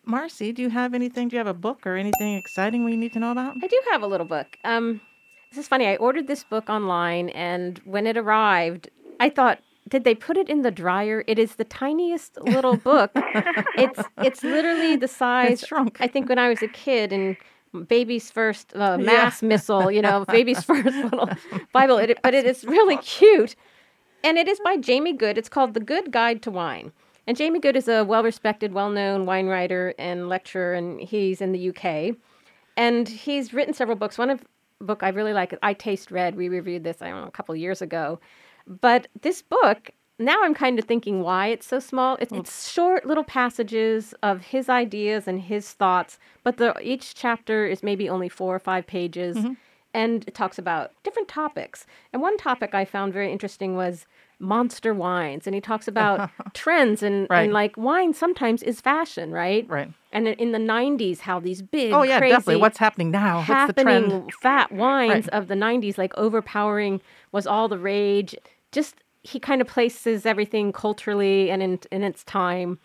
Marcy, 0.05 0.51
do 0.51 0.61
you 0.61 0.69
have 0.69 0.93
anything? 0.93 1.27
Do 1.27 1.35
you 1.35 1.39
have 1.39 1.47
a 1.47 1.53
book 1.53 1.85
or 1.85 1.95
anything 1.95 2.35
exciting 2.35 2.85
we 2.85 2.95
need 2.95 3.13
to 3.13 3.19
know 3.19 3.31
about? 3.31 3.55
I 3.61 3.67
do 3.67 3.79
have 3.91 4.01
a 4.01 4.07
little 4.07 4.25
book. 4.25 4.57
Um, 4.63 5.01
this 5.51 5.59
is 5.59 5.67
funny. 5.67 5.87
I 5.87 5.95
ordered 5.97 6.27
this 6.27 6.43
book 6.43 6.69
online, 6.69 7.29
and 7.29 7.79
when 7.85 8.07
it 8.07 8.17
arrived, 8.17 8.89
I 9.19 9.29
thought, 9.29 9.59
did 9.87 10.03
they 10.03 10.15
put 10.15 10.37
it 10.37 10.49
in 10.49 10.63
the 10.63 10.71
dryer? 10.71 11.23
It 11.27 11.37
is 11.37 11.55
the 11.55 11.63
tiniest 11.63 12.41
little 12.41 12.77
book. 12.77 13.11
it's 13.15 14.01
it's 14.17 14.43
literally 14.43 14.95
the 14.95 15.07
size. 15.07 15.51
It's 15.51 15.67
shrunk. 15.67 15.97
I 15.99 16.07
think 16.07 16.27
when 16.27 16.39
I 16.39 16.49
was 16.49 16.61
a 16.63 16.67
kid 16.67 17.13
and 17.13 17.37
baby's 17.83 18.31
first 18.31 18.75
uh, 18.75 18.97
mass 18.97 19.41
missal, 19.41 19.91
you 19.91 20.01
know, 20.01 20.25
baby's 20.25 20.63
first 20.63 20.85
little 20.85 21.29
Bible. 21.71 21.97
It, 21.97 22.17
but 22.23 22.33
it 22.33 22.45
is 22.45 22.63
really 22.63 22.97
cute. 22.97 23.55
And 24.23 24.37
it 24.37 24.47
is 24.47 24.59
by 24.63 24.77
Jamie 24.77 25.13
Goode. 25.13 25.37
It's 25.37 25.49
called 25.49 25.73
The 25.75 25.79
Goode 25.79 26.11
Guide 26.11 26.41
to 26.43 26.51
Wine. 26.51 26.91
And 27.27 27.37
Jamie 27.37 27.59
Goode 27.59 27.75
is 27.75 27.87
a 27.87 28.03
well 28.03 28.23
respected, 28.23 28.73
well 28.73 28.89
known 28.89 29.25
wine 29.25 29.47
writer 29.47 29.93
and 29.97 30.29
lecturer, 30.29 30.73
and 30.73 30.99
he's 30.99 31.41
in 31.41 31.51
the 31.51 31.69
UK. 31.69 32.15
And 32.77 33.07
he's 33.07 33.53
written 33.53 33.73
several 33.73 33.97
books. 33.97 34.17
One 34.17 34.29
of 34.29 34.43
book 34.81 35.03
I 35.03 35.09
really 35.09 35.33
like, 35.33 35.57
I 35.63 35.73
Taste 35.73 36.11
Red. 36.11 36.35
We 36.35 36.49
reviewed 36.49 36.83
this, 36.83 37.01
I 37.01 37.09
don't 37.09 37.21
know, 37.21 37.27
a 37.27 37.31
couple 37.31 37.55
years 37.55 37.81
ago. 37.81 38.19
But 38.67 39.07
this 39.21 39.41
book, 39.41 39.91
now 40.17 40.43
I'm 40.43 40.53
kind 40.53 40.79
of 40.79 40.85
thinking 40.85 41.21
why 41.21 41.47
it's 41.47 41.67
so 41.67 41.79
small. 41.79 42.17
It's, 42.21 42.31
it's 42.31 42.69
short 42.71 43.05
little 43.05 43.23
passages 43.23 44.13
of 44.23 44.41
his 44.41 44.69
ideas 44.69 45.27
and 45.27 45.41
his 45.41 45.71
thoughts, 45.73 46.17
but 46.43 46.57
the, 46.57 46.73
each 46.81 47.15
chapter 47.15 47.65
is 47.65 47.83
maybe 47.83 48.07
only 48.09 48.29
four 48.29 48.55
or 48.55 48.59
five 48.59 48.87
pages. 48.87 49.35
Mm-hmm. 49.37 49.53
And 49.93 50.25
it 50.27 50.33
talks 50.33 50.57
about 50.59 50.91
different 51.03 51.29
topics. 51.29 51.85
And 52.11 52.21
one 52.21 52.37
topic 52.37 52.75
I 52.75 52.83
found 52.83 53.13
very 53.13 53.31
interesting 53.31 53.75
was 53.77 54.05
monster 54.39 54.93
wines. 54.93 55.47
And 55.47 55.53
he 55.55 55.61
talks 55.61 55.87
about 55.87 56.29
trends 56.53 57.01
and, 57.01 57.27
Right. 57.29 57.43
and 57.43 57.53
like 57.53 57.77
wine 57.77 58.13
sometimes 58.13 58.61
is 58.61 58.81
fashion, 58.81 59.31
right? 59.31 59.65
Right. 59.69 59.89
And 60.11 60.27
in 60.27 60.51
the 60.51 60.57
90s, 60.59 61.19
how 61.19 61.39
these 61.39 61.61
big, 61.61 61.93
Oh 61.93 62.03
yeah, 62.03 62.19
definitely. 62.19 62.57
What's 62.57 62.77
happening 62.77 63.11
now? 63.11 63.37
What's 63.45 63.67
the 63.73 63.83
trend? 63.83 64.11
happening 64.11 64.31
fat 64.41 64.71
wines 64.71 65.29
of 65.29 65.47
the 65.47 65.55
90s 65.55 65.97
like 65.97 66.13
overpowering 66.17 66.99
was 67.31 67.47
all 67.47 67.67
the 67.69 67.77
rage 67.77 68.35
just 68.73 68.95
he 69.25 69.39
kind 69.39 69.59
of 69.61 69.67
places 69.67 70.25
everything 70.25 70.71
culturally 70.71 71.49
and 71.49 71.61
in, 71.63 71.79
in 71.91 72.03
its 72.03 72.23
time 72.23 72.77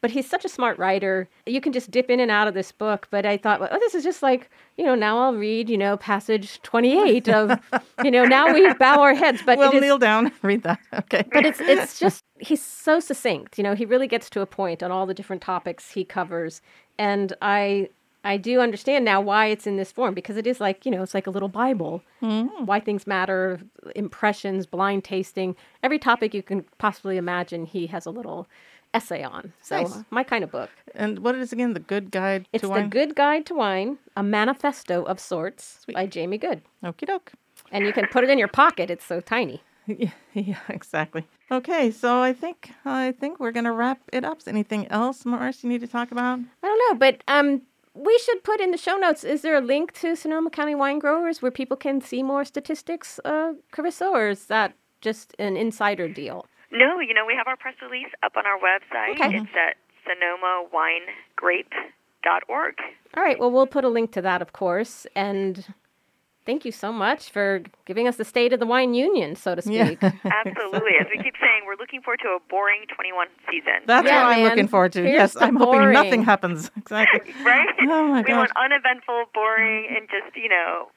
but 0.00 0.10
he's 0.10 0.28
such 0.28 0.44
a 0.44 0.48
smart 0.50 0.78
writer 0.78 1.28
you 1.46 1.60
can 1.62 1.72
just 1.72 1.90
dip 1.90 2.10
in 2.10 2.20
and 2.20 2.30
out 2.30 2.46
of 2.48 2.52
this 2.54 2.72
book 2.72 3.06
but 3.10 3.24
i 3.24 3.36
thought 3.36 3.60
well, 3.60 3.70
oh 3.72 3.78
this 3.78 3.94
is 3.94 4.04
just 4.04 4.22
like 4.22 4.50
you 4.76 4.84
know 4.84 4.94
now 4.94 5.18
i'll 5.18 5.34
read 5.34 5.70
you 5.70 5.78
know 5.78 5.96
passage 5.96 6.60
28 6.62 7.28
of 7.28 7.58
you 8.04 8.10
know 8.10 8.24
now 8.24 8.52
we 8.52 8.70
bow 8.74 9.00
our 9.00 9.14
heads 9.14 9.40
but 9.46 9.56
Well, 9.56 9.72
is 9.72 9.80
kneel 9.80 9.98
down. 9.98 10.32
Read 10.42 10.62
that. 10.64 10.78
Okay. 10.94 11.24
but 11.32 11.46
it's 11.46 11.60
it's 11.60 11.98
just 11.98 12.22
he's 12.38 12.62
so 12.62 13.00
succinct. 13.00 13.58
You 13.58 13.64
know, 13.64 13.74
he 13.74 13.84
really 13.84 14.08
gets 14.08 14.28
to 14.30 14.40
a 14.40 14.46
point 14.46 14.82
on 14.82 14.90
all 14.90 15.06
the 15.06 15.14
different 15.14 15.42
topics 15.42 15.90
he 15.92 16.04
covers, 16.04 16.60
and 16.98 17.32
I 17.40 17.88
I 18.24 18.36
do 18.38 18.60
understand 18.60 19.04
now 19.04 19.20
why 19.20 19.46
it's 19.46 19.66
in 19.66 19.76
this 19.76 19.92
form 19.92 20.14
because 20.14 20.36
it 20.36 20.46
is 20.46 20.60
like 20.60 20.84
you 20.86 20.90
know 20.92 21.02
it's 21.02 21.14
like 21.14 21.26
a 21.26 21.30
little 21.30 21.48
Bible. 21.48 22.02
Why 22.20 22.80
things 22.80 23.06
matter, 23.06 23.60
impressions, 23.94 24.64
blind 24.66 25.04
tasting, 25.04 25.54
every 25.82 25.98
topic 25.98 26.32
you 26.34 26.42
can 26.42 26.64
possibly 26.78 27.16
imagine. 27.18 27.66
He 27.66 27.86
has 27.88 28.06
a 28.06 28.10
little 28.10 28.46
essay 28.94 29.22
on. 29.22 29.52
So 29.60 29.82
Nice. 29.82 30.04
my 30.10 30.22
kind 30.24 30.42
of 30.44 30.50
book. 30.50 30.70
And 30.94 31.18
what 31.18 31.34
is 31.34 31.52
again 31.52 31.74
the 31.74 31.80
good 31.80 32.10
guide 32.10 32.46
It's 32.52 32.62
to 32.62 32.68
the? 32.68 32.82
Goode 32.88 33.14
Guide 33.14 33.44
to 33.46 33.54
Wine, 33.54 33.98
a 34.16 34.22
manifesto 34.22 35.02
of 35.04 35.20
sorts 35.20 35.84
by 35.92 36.06
Jamie 36.06 36.38
Goode, 36.38 36.62
Okie 36.82 37.06
doke. 37.06 37.32
and 37.72 37.84
you 37.84 37.92
can 37.92 38.06
put 38.06 38.24
it 38.24 38.30
in 38.30 38.38
your 38.38 38.48
pocket. 38.48 38.90
It's 38.90 39.04
so 39.04 39.20
tiny. 39.20 39.62
Yeah, 39.86 40.12
yeah, 40.32 40.60
exactly. 40.70 41.26
Okay, 41.50 41.90
so 41.90 42.18
I 42.22 42.32
think 42.32 42.70
I 42.86 43.12
think 43.20 43.38
we're 43.38 43.52
gonna 43.52 43.72
wrap 43.74 44.00
it 44.14 44.24
up. 44.24 44.38
Anything 44.46 44.86
else, 44.88 45.26
Mars, 45.26 45.62
you 45.62 45.68
need 45.68 45.82
to 45.82 45.86
talk 45.86 46.10
about? 46.10 46.38
I 46.62 46.66
don't 46.66 46.80
know, 46.88 46.98
but 46.98 47.22
um, 47.28 47.60
we 47.94 48.18
should 48.18 48.42
put 48.42 48.60
in 48.60 48.72
the 48.72 48.76
show 48.76 48.96
notes. 48.96 49.24
Is 49.24 49.42
there 49.42 49.56
a 49.56 49.60
link 49.60 49.92
to 50.00 50.16
Sonoma 50.16 50.50
County 50.50 50.74
wine 50.74 50.98
growers 50.98 51.40
where 51.40 51.50
people 51.50 51.76
can 51.76 52.00
see 52.00 52.22
more 52.22 52.44
statistics, 52.44 53.20
uh, 53.24 53.54
Carissa, 53.72 54.10
or 54.10 54.28
is 54.28 54.46
that 54.46 54.74
just 55.00 55.34
an 55.38 55.56
insider 55.56 56.08
deal? 56.08 56.46
No, 56.72 56.98
you 56.98 57.14
know, 57.14 57.24
we 57.24 57.34
have 57.34 57.46
our 57.46 57.56
press 57.56 57.74
release 57.80 58.10
up 58.22 58.36
on 58.36 58.44
our 58.46 58.58
website. 58.58 59.14
Okay. 59.14 59.36
It's 59.36 59.54
at 59.54 59.76
sonomawinegrape.org. 60.06 62.74
All 63.16 63.22
right, 63.22 63.38
well, 63.38 63.52
we'll 63.52 63.66
put 63.66 63.84
a 63.84 63.88
link 63.88 64.10
to 64.12 64.22
that, 64.22 64.42
of 64.42 64.52
course, 64.52 65.06
and. 65.14 65.72
Thank 66.46 66.64
you 66.66 66.72
so 66.72 66.92
much 66.92 67.30
for 67.30 67.62
giving 67.86 68.06
us 68.06 68.16
the 68.16 68.24
state 68.24 68.52
of 68.52 68.60
the 68.60 68.66
wine 68.66 68.92
union, 68.92 69.34
so 69.34 69.54
to 69.54 69.62
Yeah. 69.64 69.86
speak. 69.86 70.02
Absolutely. 70.24 70.92
As 71.00 71.06
we 71.10 71.22
keep 71.22 71.34
saying, 71.40 71.62
we're 71.66 71.76
looking 71.80 72.02
forward 72.02 72.20
to 72.20 72.28
a 72.36 72.38
boring 72.50 72.84
21 72.94 73.28
season. 73.50 73.80
That's 73.86 74.06
Yeah, 74.06 74.24
what 74.24 74.32
I'm 74.32 74.40
man. 74.42 74.50
looking 74.50 74.68
forward 74.68 74.92
to. 74.92 75.00
Here's 75.02 75.12
yes, 75.34 75.36
I'm 75.40 75.56
hoping 75.56 75.90
nothing 75.92 76.22
happens. 76.22 76.70
Exactly. 76.76 77.32
right? 77.44 77.68
Oh 77.80 78.08
my 78.08 78.20
we 78.20 78.28
gosh. 78.28 78.36
want 78.36 78.52
uneventful, 78.56 79.24
boring, 79.32 79.88
and 79.96 80.06
just, 80.10 80.36
you 80.36 80.48
know, 80.50 80.88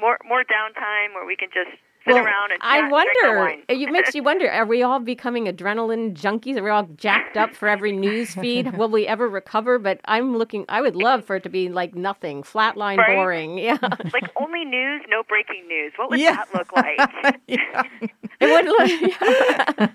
more 0.00 0.16
more 0.26 0.42
downtime 0.42 1.12
where 1.14 1.26
we 1.26 1.36
can 1.36 1.48
just 1.52 1.76
sit 2.04 2.12
Well, 2.14 2.24
around 2.24 2.52
and 2.52 2.60
I 2.62 2.80
chat, 2.80 2.90
drink 2.90 2.92
wonder. 3.24 3.62
It 3.68 3.90
makes 3.92 4.14
you 4.14 4.22
wonder: 4.30 4.50
Are 4.50 4.66
we 4.66 4.82
all 4.82 5.00
becoming 5.00 5.46
adrenaline 5.46 6.14
junkies? 6.14 6.56
Are 6.58 6.62
we 6.62 6.70
all 6.70 6.84
jacked 6.96 7.36
up 7.36 7.54
for 7.54 7.68
every 7.68 7.92
news 7.92 8.34
feed? 8.34 8.76
Will 8.76 8.88
we 8.90 9.06
ever 9.06 9.28
recover? 9.28 9.78
But 9.78 10.00
I'm 10.04 10.36
looking. 10.36 10.64
I 10.68 10.80
would 10.80 10.96
love 10.96 11.24
for 11.24 11.36
it 11.36 11.42
to 11.44 11.48
be 11.48 11.68
like 11.68 11.94
nothing, 11.94 12.42
flatline, 12.42 12.98
Right? 12.98 13.16
boring. 13.16 13.58
Yeah, 13.64 13.78
like 14.12 14.28
only 14.36 14.64
news, 14.64 15.02
no 15.08 15.22
breaking 15.28 15.66
news. 15.68 15.92
What 15.96 16.10
would 16.10 16.20
Yeah. 16.20 16.34
that 16.36 16.48
look 16.52 16.72
like? 16.72 17.40
Yeah. 17.46 17.82
it 18.40 18.46
would 18.50 18.64
look. 18.66 18.88
Yeah. 19.00 19.88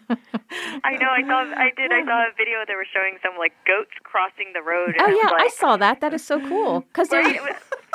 I 0.83 0.95
know. 0.97 1.09
I 1.09 1.21
saw. 1.23 1.41
I 1.55 1.69
did. 1.75 1.91
I 1.91 2.03
saw 2.05 2.23
a 2.27 2.31
video. 2.37 2.59
They 2.67 2.75
were 2.75 2.87
showing 2.91 3.17
some 3.23 3.37
like 3.37 3.53
goats 3.67 3.91
crossing 4.03 4.53
the 4.53 4.61
road. 4.61 4.95
Oh 4.99 5.03
I 5.05 5.07
was 5.09 5.17
yeah, 5.21 5.29
I 5.45 5.47
saw 5.49 5.77
that. 5.77 6.01
That 6.01 6.13
is 6.13 6.25
so 6.25 6.39
cool. 6.47 6.81
Because 6.81 7.11
Right? 7.11 7.39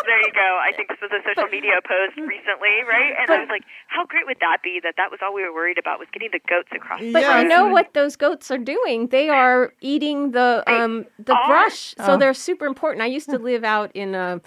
It 0.04 0.06
was- 0.06 0.06
there 0.06 0.20
you 0.20 0.32
go. 0.32 0.58
I 0.62 0.72
think 0.76 0.88
this 0.88 0.98
was 1.00 1.10
a 1.12 1.22
social 1.24 1.48
media 1.50 1.72
post 1.86 2.16
recently, 2.16 2.82
right? 2.88 3.14
And 3.18 3.30
I 3.30 3.38
was 3.40 3.48
like, 3.48 3.62
how 3.88 4.04
great 4.06 4.26
would 4.26 4.38
that 4.40 4.58
be 4.62 4.80
that 4.82 4.94
that 4.96 5.10
was 5.10 5.20
all 5.22 5.32
we 5.34 5.42
were 5.42 5.52
worried 5.52 5.78
about 5.78 5.98
was 5.98 6.08
getting 6.12 6.30
the 6.32 6.40
goats 6.48 6.68
across 6.74 7.00
the 7.00 7.12
But 7.12 7.22
Yeah, 7.22 7.40
you 7.42 7.48
know 7.48 7.68
what 7.68 7.94
those 7.94 8.16
goats 8.16 8.50
are 8.50 8.58
doing? 8.58 9.08
They 9.08 9.28
are 9.30 9.72
eating 9.80 10.32
the 10.32 10.62
um 10.66 11.06
the 11.18 11.34
are. 11.34 11.46
brush, 11.48 11.94
so 11.96 12.12
Oh. 12.14 12.16
they're 12.16 12.34
super 12.34 12.66
important. 12.66 13.02
I 13.02 13.06
used 13.06 13.30
to 13.30 13.38
live 13.38 13.64
out 13.64 13.90
in 13.94 14.14
a 14.14 14.40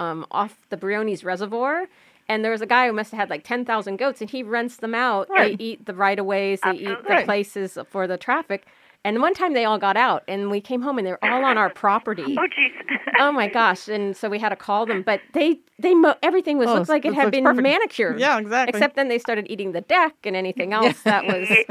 um 0.00 0.26
off 0.30 0.56
the 0.70 0.76
Briones 0.76 1.24
Reservoir. 1.24 1.86
And 2.28 2.44
there 2.44 2.52
was 2.52 2.62
a 2.62 2.66
guy 2.66 2.86
who 2.86 2.92
must 2.92 3.10
have 3.10 3.18
had 3.18 3.28
like 3.30 3.42
10,000 3.42 3.96
goats, 3.96 4.20
and 4.20 4.30
he 4.30 4.44
rents 4.44 4.76
them 4.76 4.94
out. 4.94 5.28
Right. 5.28 5.58
They 5.58 5.64
eat 5.64 5.86
the 5.86 5.94
right 5.94 6.16
of 6.16 6.26
ways, 6.26 6.60
they 6.62 6.74
eat 6.74 6.98
the 7.08 7.22
places 7.24 7.76
for 7.90 8.06
the 8.06 8.16
traffic. 8.16 8.66
And 9.02 9.22
one 9.22 9.32
time 9.32 9.54
they 9.54 9.64
all 9.64 9.78
got 9.78 9.96
out, 9.96 10.24
and 10.28 10.50
we 10.50 10.60
came 10.60 10.82
home, 10.82 10.98
and 10.98 11.06
they 11.06 11.12
were 11.12 11.24
all 11.24 11.42
on 11.42 11.56
our 11.56 11.70
property. 11.70 12.36
Oh, 12.38 12.46
jeez. 12.46 12.98
oh 13.18 13.32
my 13.32 13.48
gosh! 13.48 13.88
And 13.88 14.14
so 14.14 14.28
we 14.28 14.38
had 14.38 14.50
to 14.50 14.56
call 14.56 14.84
them, 14.84 15.00
but 15.02 15.20
they 15.32 15.58
they 15.78 15.94
mo- 15.94 16.16
everything 16.22 16.58
was 16.58 16.68
Oh, 16.68 16.74
looked 16.74 16.90
like 16.90 17.06
it 17.06 17.14
had 17.14 17.30
been 17.30 17.44
perfect. 17.44 17.62
manicured. 17.62 18.20
Yeah, 18.20 18.38
exactly. 18.38 18.76
Except 18.78 18.96
then 18.96 19.08
they 19.08 19.18
started 19.18 19.46
eating 19.48 19.72
the 19.72 19.80
deck 19.80 20.14
and 20.24 20.36
anything 20.36 20.74
else 20.74 21.00
that 21.04 21.24
was. 21.24 21.48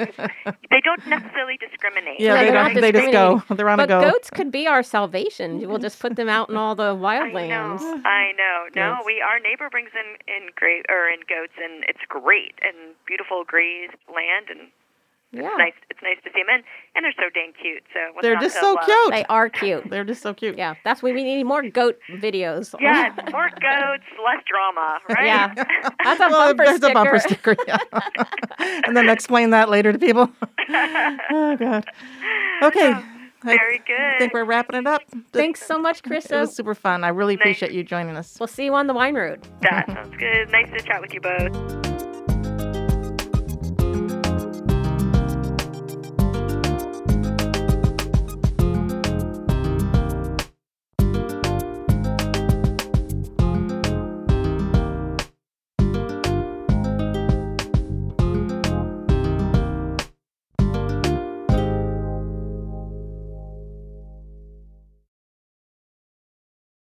they 0.72 0.82
don't 0.84 1.06
necessarily 1.08 1.58
discriminate. 1.58 2.20
Yeah, 2.20 2.34
No, 2.34 2.39
they 2.39 2.52
don't. 2.52 2.74
not 2.74 2.82
They 2.82 2.92
just 2.92 3.12
go. 3.12 3.44
They're 3.56 3.70
on 3.70 3.78
but 3.78 3.84
a 3.84 3.88
go. 3.88 4.02
goats 4.12 4.32
could 4.32 4.52
be 4.52 4.65
our 4.65 4.82
salvation. 4.82 5.60
We'll 5.70 5.78
just 5.78 6.00
put 6.00 6.15
them 6.15 6.30
out 6.30 6.50
in 6.50 6.58
all 6.58 6.74
the 6.74 6.96
I 6.96 6.98
wildlands. 6.98 7.82
know. 7.82 8.02
I 8.06 8.32
know. 8.38 8.65
No, 8.76 8.94
Yes. 8.98 9.04
we 9.06 9.22
our 9.22 9.39
neighbor 9.39 9.70
brings 9.70 9.92
in 9.94 10.34
in 10.34 10.50
gra- 10.56 10.84
or 10.89 11.08
in 11.10 11.20
goats, 11.30 11.54
and 11.63 11.84
it's 11.88 12.00
great 12.08 12.56
and 12.63 12.96
beautiful 13.06 13.44
grazed 13.46 13.94
land, 14.08 14.48
and 14.50 14.70
Yeah, 15.32 15.42
it's 15.46 15.58
nice. 15.58 15.74
It's 15.92 16.00
nice 16.02 16.18
to 16.24 16.30
see 16.34 16.42
them, 16.42 16.48
and 16.52 16.63
and 16.96 17.04
they're 17.06 17.13
so 17.15 17.30
dang 17.34 17.54
cute. 17.62 17.84
So 17.94 18.00
what's 18.13 18.26
They're 18.26 18.38
just 18.38 18.60
so 18.60 18.74
love? 18.74 18.86
cute. 18.86 19.12
they 19.12 19.26
are 19.26 19.48
cute. 19.50 19.88
They're 19.89 20.04
just 20.04 20.24
so 20.24 20.34
cute. 20.34 20.58
Yeah, 20.58 20.74
that's 20.84 21.04
what 21.04 21.13
we 21.13 21.24
need 21.24 21.44
more 21.44 21.62
goat 21.70 22.00
videos. 22.10 22.74
Yes, 22.80 23.15
more 23.32 23.50
goats, 23.50 24.04
less 24.26 24.44
drama, 24.50 25.00
right? 25.10 25.26
Yeah. 25.26 25.54
That's 26.04 26.20
a 26.20 26.30
well, 26.30 26.48
bumper 26.48 26.65
there's 26.65 26.78
sticker. 26.78 26.92
a 26.92 26.94
bumper 26.94 27.20
sticker. 27.20 27.56
Yeah. 27.68 27.78
and 28.88 28.98
then 28.98 29.10
explain 29.10 29.52
that 29.52 29.70
later 29.70 29.92
to 29.92 30.00
people. 30.00 30.30
oh 30.70 31.56
God. 31.60 31.86
Okay. 32.63 32.94
Oh, 32.94 33.04
I 33.44 33.56
Very 33.56 33.82
good. 33.86 34.00
I 34.00 34.18
think 34.18 34.34
we're 34.34 34.44
wrapping 34.44 34.78
it 34.78 34.88
up. 34.88 35.02
Thanks 35.32 35.65
so 35.65 35.80
much, 35.80 36.04
Chris. 36.04 36.26
It 36.26 36.36
was 36.36 36.56
super 36.56 36.76
fun. 36.76 37.04
I 37.04 37.10
really 37.10 37.36
appreciate 37.36 37.72
you 37.72 37.84
joining 37.84 38.18
us. 38.18 38.36
We'll 38.39 38.48
see 38.48 38.65
you 38.65 38.74
on 38.74 38.88
the 38.88 38.94
wine 38.94 39.15
road. 39.15 39.48
That 39.62 39.88
sounds 39.88 40.15
good. 40.18 40.50
Nice 40.52 40.70
to 40.72 40.80
chat 40.84 41.02
with 41.02 41.13
you 41.13 41.22
both. 41.22 41.99